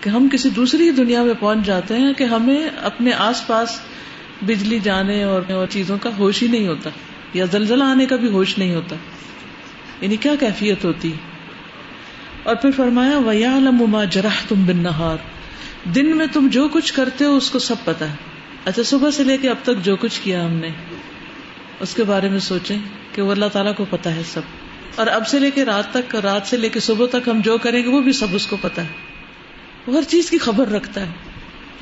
[0.00, 3.80] کہ ہم کسی دوسری دنیا میں پہنچ جاتے ہیں کہ ہمیں اپنے آس پاس
[4.42, 6.90] بجلی جانے اور چیزوں کا ہوش ہی نہیں ہوتا،
[7.34, 8.96] یا زلزلہ آنے کا بھی ہوش نہیں ہوتا۔
[10.00, 11.12] یعنی کیا کیفیت ہوتی؟
[12.42, 15.16] اور پھر فرمایا ویا ما جراہ تم بن نہار
[15.88, 18.14] دن میں تم جو کچھ کرتے ہو اس کو سب پتا ہے۔
[18.64, 20.68] اچھا صبح سے لے کے اب تک جو کچھ کیا ہم نے؟
[21.80, 22.78] اس کے بارے میں سوچیں۔
[23.12, 24.40] کہ وہ اللہ تعالیٰ کو پتا ہے سب۔
[24.94, 27.58] اور اب سے لے کے رات تک، رات سے لے کے صبح تک ہم جو
[27.58, 28.88] کریں گے، وہ بھی سب اس کو پتا ہے۔
[29.86, 31.10] وہ ہر چیز کی خبر رکھتا ہے۔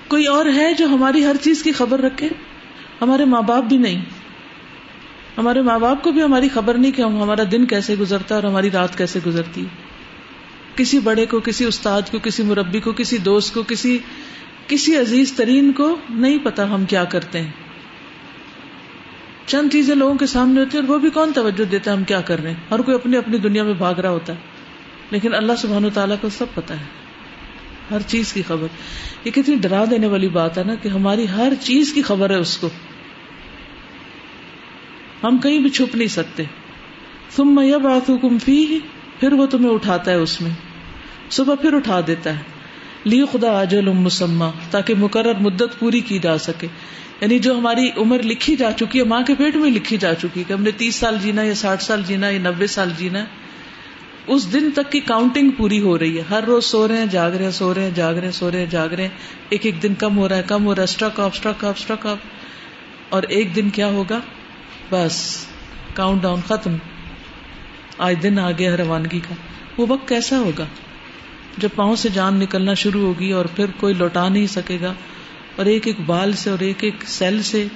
[0.09, 2.29] کوئی اور ہے جو ہماری ہر چیز کی خبر رکھے؟
[3.01, 4.05] ہمارے ماں باپ بھی نہیں۔
[5.39, 8.71] ہمارے ماں باپ کو بھی ہماری خبر نہیں کہ ہمارا دن کیسے گزرتا اور ہماری
[8.71, 9.65] رات کیسے گزرتی۔
[10.77, 13.99] کسی بڑے کو، کسی استاد کو، کسی مربی کو، کسی دوست کو، کسی
[14.67, 17.68] کسی عزیز ترین کو نہیں پتا ہم کیا کرتے ہیں۔
[19.49, 22.05] چند چیزیں لوگوں کے سامنے ہوتی ہیں اور وہ بھی کون توجہ دیتا ہے ہم
[22.05, 24.39] کیا کر رہے ہیں؟ ہر کوئی اپنی اپنی دنیا میں بھاگ رہا ہوتا ہے۔
[25.11, 26.85] لیکن اللہ سبحان و تعالیٰ کو سب پتا ہے۔
[27.91, 28.67] ہر چیز کی خبر۔
[29.25, 32.35] یہ کتنی ڈرا دینے والی بات ہے نا کہ ہماری ہر چیز کی خبر ہے
[32.35, 32.69] اس کو۔
[35.23, 36.43] ہم کہیں بھی چھپ نہیں سکتے۔
[37.37, 38.79] تم میں بات حکم فی
[39.21, 40.51] پھر وہ تمہیں اٹھاتا ہے اس میں۔
[41.31, 42.43] صبح پھر اٹھا دیتا ہے۔
[43.05, 46.67] لی خدا آجل مسمہ تاکہ مقرر مدت پوری کی جا سکے۔
[47.21, 50.45] یعنی جو ہماری عمر لکھی جا چکی ہے، ماں کے پیٹ میں لکھی جا چکی
[50.49, 53.25] کہ ہم نے تیس سال جینا یا ساٹھ سال جینا یا نبے سال جینا
[54.27, 57.31] اس دن تک کی کاؤنٹنگ پوری ہو رہی ہے۔ ہر روز سو رہے ہیں، جاگ
[57.31, 59.11] رہے ہیں، سو رہے ہیں، جاگ رہے ہیں، سو رہے ہیں، جاگ رہے ہیں۔
[59.49, 61.75] ایک ایک دن کم ہو رہا ہے، کم ہو رہا ہے struck off struck off
[61.79, 62.19] struck off
[63.09, 64.21] اور ایک دن کیا ہوگا؟
[64.91, 65.47] بس
[65.95, 66.77] کاؤنٹ ڈاؤن ختم۔
[67.99, 69.35] آج دن آ گیا روانگی کا۔
[69.77, 70.65] وہ وقت کیسا ہوگا؟
[71.59, 74.93] جب پاؤں سے جان نکلنا شروع ہوگی اور پھر کوئی لوٹا نہیں سکے گا۔
[75.59, 77.67] اور ایک ایک بال سے اور ایک ایک سیل سے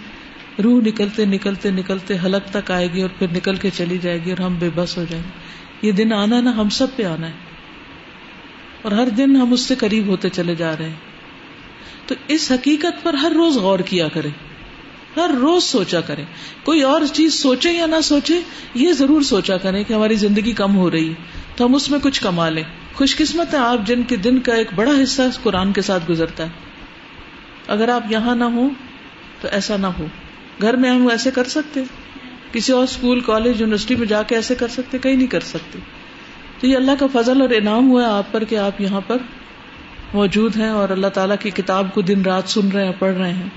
[0.64, 4.30] روح نکلتے نکلتے نکلتے حلق تک آئے گی اور پھر نکل کے چلی جائے گی
[4.30, 5.38] اور ہم بے بس ہو جائیں گے۔
[5.86, 7.32] یہ دن آنا نا ہم سب پہ آنا ہے۔
[8.82, 10.96] اور ہر دن ہم اس سے قریب ہوتے چلے جا رہے ہیں۔
[12.06, 14.30] تو اس حقیقت پر ہر روز غور کیا کریں۔
[15.16, 16.24] ہر روز سوچا کریں۔
[16.64, 18.40] کوئی اور چیز سوچے یا نہ سوچے،
[18.74, 21.14] یہ ضرور سوچا کریں کہ ہماری زندگی کم ہو رہی ہے۔
[21.56, 22.64] تو ہم اس میں کچھ کما لیں۔
[22.94, 26.44] خوش قسمت ہے آپ جن کے دن کا ایک بڑا حصہ قرآن کے ساتھ گزرتا
[26.44, 26.71] ہے۔
[27.72, 28.70] اگر آپ یہاں نہ ہوں
[29.40, 30.06] تو ایسا نہ ہو۔
[30.62, 31.82] گھر میں ہم ایسے کر سکتے۔
[32.52, 35.78] کسی اور اسکول، کالج، یونیورسٹی میں جا کے ایسے کر سکتے، کہیں نہیں کر سکتے۔
[36.60, 39.16] تو یہ اللہ کا فضل اور انعام ہوا آپ پر کہ آپ یہاں پر
[40.14, 43.32] موجود ہیں اور اللہ تعالیٰ کی کتاب کو دن رات سن رہے ہیں، پڑھ رہے
[43.32, 43.48] ہیں۔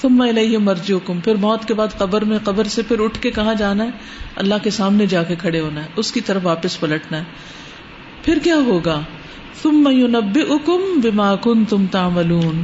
[0.00, 3.54] ثم الیہ مرجعکم۔ پھر موت کے بعد قبر میں، قبر سے پھر اٹھ کے کہاں
[3.54, 3.90] جانا ہے؟
[4.36, 7.24] اللہ کے سامنے جا کے کھڑے ہونا ہے، اس کی طرف واپس پلٹنا ہے۔
[8.24, 9.00] پھر کیا ہوگا؟
[9.62, 12.62] ثم ینبئکم بما کنتم تعملون۔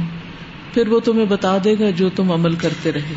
[0.73, 3.13] پھر وہ تمہیں بتا دے گا جو تم عمل کرتے رہے۔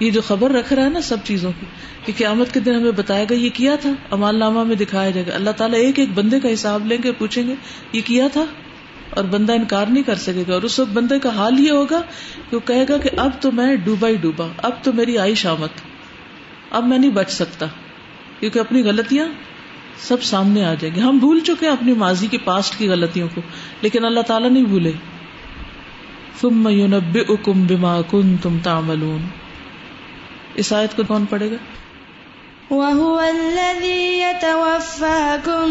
[0.00, 1.66] یہ جو خبر رکھ رہا ہے نا سب چیزوں کی،
[2.06, 5.26] کہ قیامت کے دن ہمیں بتایا گا یہ کیا تھا۔ امال نامہ میں دکھایا جائے
[5.26, 7.54] گا۔ اللہ تعالیٰ ایک ایک بندے کا حساب لیں گے پوچھیں گے،
[7.92, 8.44] یہ کیا تھا؟
[9.10, 12.02] اور بندہ انکار نہیں کر سکے گا۔ اور اس وقت بندے کا حال یہ ہوگا
[12.50, 15.34] کہ وہ کہے گا کہ اب تو میں ڈوبا ہی ڈوبا، اب تو میری آئی
[15.34, 15.70] شامت
[16.70, 17.66] اب میں نہیں بچ سکتا۔
[18.40, 19.26] کیونکہ اپنی غلطیاں
[19.98, 23.28] سب سامنے آ جائیں گی ہم بھول چکے ہیں اپنی ماضی کے پاسٹ کی غلطیوں
[23.34, 23.40] کو،
[23.80, 24.92] لیکن اللہ تعالیٰ نہیں بھولے۔
[26.40, 29.20] ثم ينبئكم بما كنتم تعملون۔
[30.54, 31.56] اس آیت کو کون پڑھے گا؟
[32.74, 35.66] وهو الذي يتوفاكم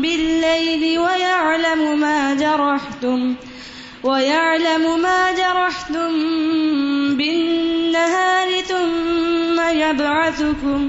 [0.00, 3.32] بالليل ويعلم ما جرحتم،
[4.04, 6.20] ويعلم ما جرحتم
[7.16, 10.88] بالنهار ثم يبعثكم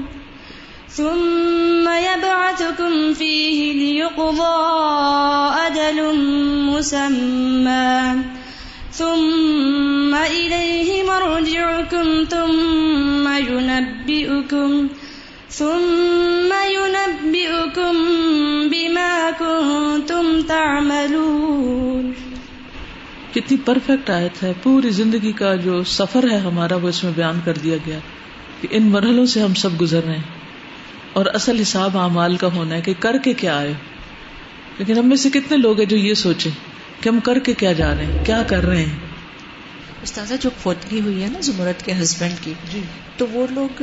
[0.96, 4.60] ثم يبعثكم فيه ليقضى
[5.66, 6.02] أجل
[6.70, 8.20] مسمى.
[8.92, 14.86] ثم إليه مرجعكم، ثم ينبئكم
[15.48, 17.96] ثم ينبئكم
[18.68, 22.12] بما كنتم تعملون.
[23.34, 24.52] کتنی پرفیکٹ آیت ہے.
[24.62, 27.98] پوری زندگی کا جو سفر ہے ہمارا، وہ اس میں بیان کر دیا گیا
[28.60, 30.43] کہ ان مرحلوں سے ہم سب گزر رہے ہیں۔
[31.14, 33.72] اور اصل حساب اعمال کا ہونا ہے کہ کر کے کیا آئے
[34.78, 36.50] لیکن ہم میں سے کتنے لوگ ہیں جو یہ سوچے
[37.00, 38.98] کہ ہم کر کے کیا جا رہے ہیں کیا کر رہے ہیں؟
[40.02, 42.80] استاذہ جو فوتگی ہوئی ہے نا زمرت کے ہسبینڈ کی جی۔
[43.16, 43.82] تو وہ لوگ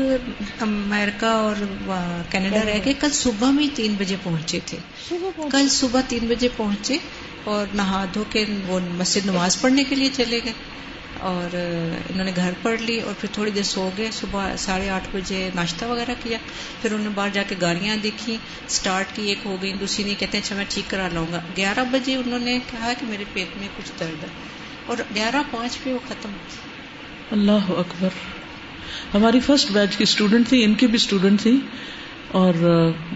[0.61, 1.55] امریکہ اور
[2.31, 4.77] کینیڈا رہ گئے کل صبح میں تین بجے پہنچے تھے۔
[5.51, 6.97] کل صبح تین بجے پہنچے
[7.43, 10.53] اور نہا دھو کے وہ مسجد نماز پڑھنے کے لیے چلے گئے۔
[11.21, 11.55] اور
[12.09, 15.49] انہوں نے گھر پڑھ لی اور پھر تھوڑی دیر سو گئے صبح ساڑھے آٹھ بجے
[15.55, 16.37] ناشتہ وغیرہ کیا۔
[16.81, 20.19] پھر انہوں نے باہر جا کے گاڑیاں دیکھی اسٹارٹ کی ایک ہو گئی دوسری نہیں
[20.19, 23.57] کہتے اچھا میں ٹھیک کرا لاؤں گا۔ گیارہ بجے انہوں نے کہا کہ میرے پیٹ
[23.57, 24.27] میں کچھ درد ہے۔
[24.85, 26.29] اور گیارہ پانچ پہ وہ ختم۔
[27.31, 28.09] اللہ اکبر۔
[29.13, 31.59] ہماری فرسٹ بیچ کی اسٹوڈینٹ تھی ان کی بھی اسٹوڈینٹ تھی۔
[32.31, 32.53] اور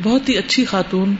[0.04, 1.16] بہت ہی اچھی خاتون۔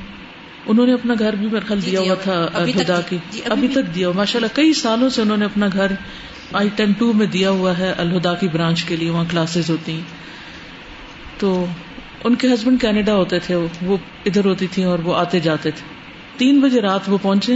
[0.66, 3.68] انہوں نے اپنا گھر بھی میرا جی، دیا جی، ہوا تھا خدا کی۔ جی، ابھی
[3.68, 5.92] تک دیا ماشاء اللہ کئی سالوں سے انہوں نے اپنا گھر
[6.54, 9.92] آئی ٹین ٹو میں دیا ہوا ہے الہدا کی برانچ کے لیے وہاں کلاسز ہوتی
[9.92, 10.02] ہیں۔
[11.38, 11.66] تو
[12.24, 15.96] ان کے ہسبینڈ کینیڈا ہوتے تھے وہ ادھر ہوتی تھی اور وہ آتے جاتے تھے۔
[16.38, 17.54] تین بجے رات وہ پہنچے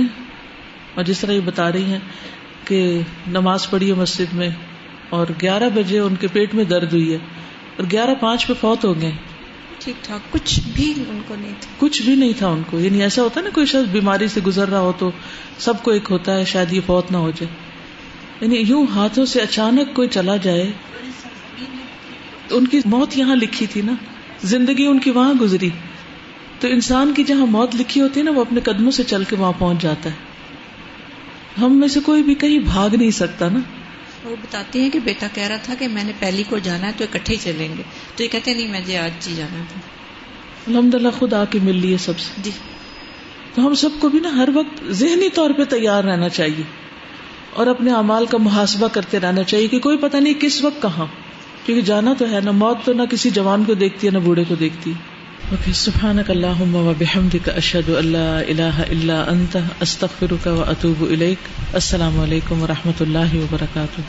[0.95, 1.99] اور جس طرح یہ بتا رہی ہیں
[2.65, 4.49] کہ نماز پڑھی ہے مسجد میں
[5.09, 7.17] اور گیارہ بجے ان کے پیٹ میں درد ہوئی ہے
[7.77, 9.11] اور گیارہ پانچ پہ فوت ہو گئے۔
[9.79, 13.01] ٹھیک ٹھاک کچھ بھی ان کو نہیں تھا۔ کچھ بھی نہیں تھا ان کو یعنی
[13.01, 15.11] ایسا ہوتا نا کوئی شخص بیماری سے گزر رہا ہو تو
[15.59, 17.68] سب کو ایک ہوتا ہے شاید یہ فوت نہ ہو جائے۔
[18.41, 20.71] یعنی یوں ہاتھوں سے اچانک کوئی چلا جائے
[22.49, 23.93] ان کی موت یہاں لکھی تھی نا۔
[24.43, 25.69] زندگی ان کی وہاں گزری۔
[26.59, 29.35] تو انسان کی جہاں موت لکھی ہوتی ہے نا وہ اپنے قدموں سے چل کے
[29.35, 30.15] وہاں پہنچ جاتا ہے۔
[31.61, 33.59] ہم میں سے کوئی بھی کہیں بھاگ نہیں سکتا نا۔
[34.23, 36.91] وہ بتاتی ہیں کہ بیٹا کہہ رہا تھا کہ میں نے پہلی کو جانا ہے
[36.97, 37.83] تو اکٹھے ہی چلیں گے۔
[38.15, 39.81] تو یہ کہتے نہیں مجھے آج جی جانا تھا۔
[40.67, 42.51] الحمد للہ خود آ کے مل لیے سب سے۔ جی۔
[43.53, 46.88] تو ہم سب کو بھی نا ہر وقت ذہنی طور پہ تیار رہنا چاہیے۔
[47.53, 51.05] اور اپنے اعمال کا محاسبہ کرتے رہنا چاہیے کہ کوئی پتہ نہیں کس وقت کہاں۔
[51.65, 54.43] کیونکہ جانا تو ہے، نہ موت تو نہ کسی جوان کو دیکھتی ہے، نہ بوڑھے
[54.47, 54.93] کو دیکھتی۔
[55.51, 61.37] اوکے سبحان اللہم و بحمدک اشہد ان لا الہ الا انت، استغفرک و اتوب الیک۔
[61.73, 64.01] السلام علیکم و رحمۃ اللہ وبرکاتہ۔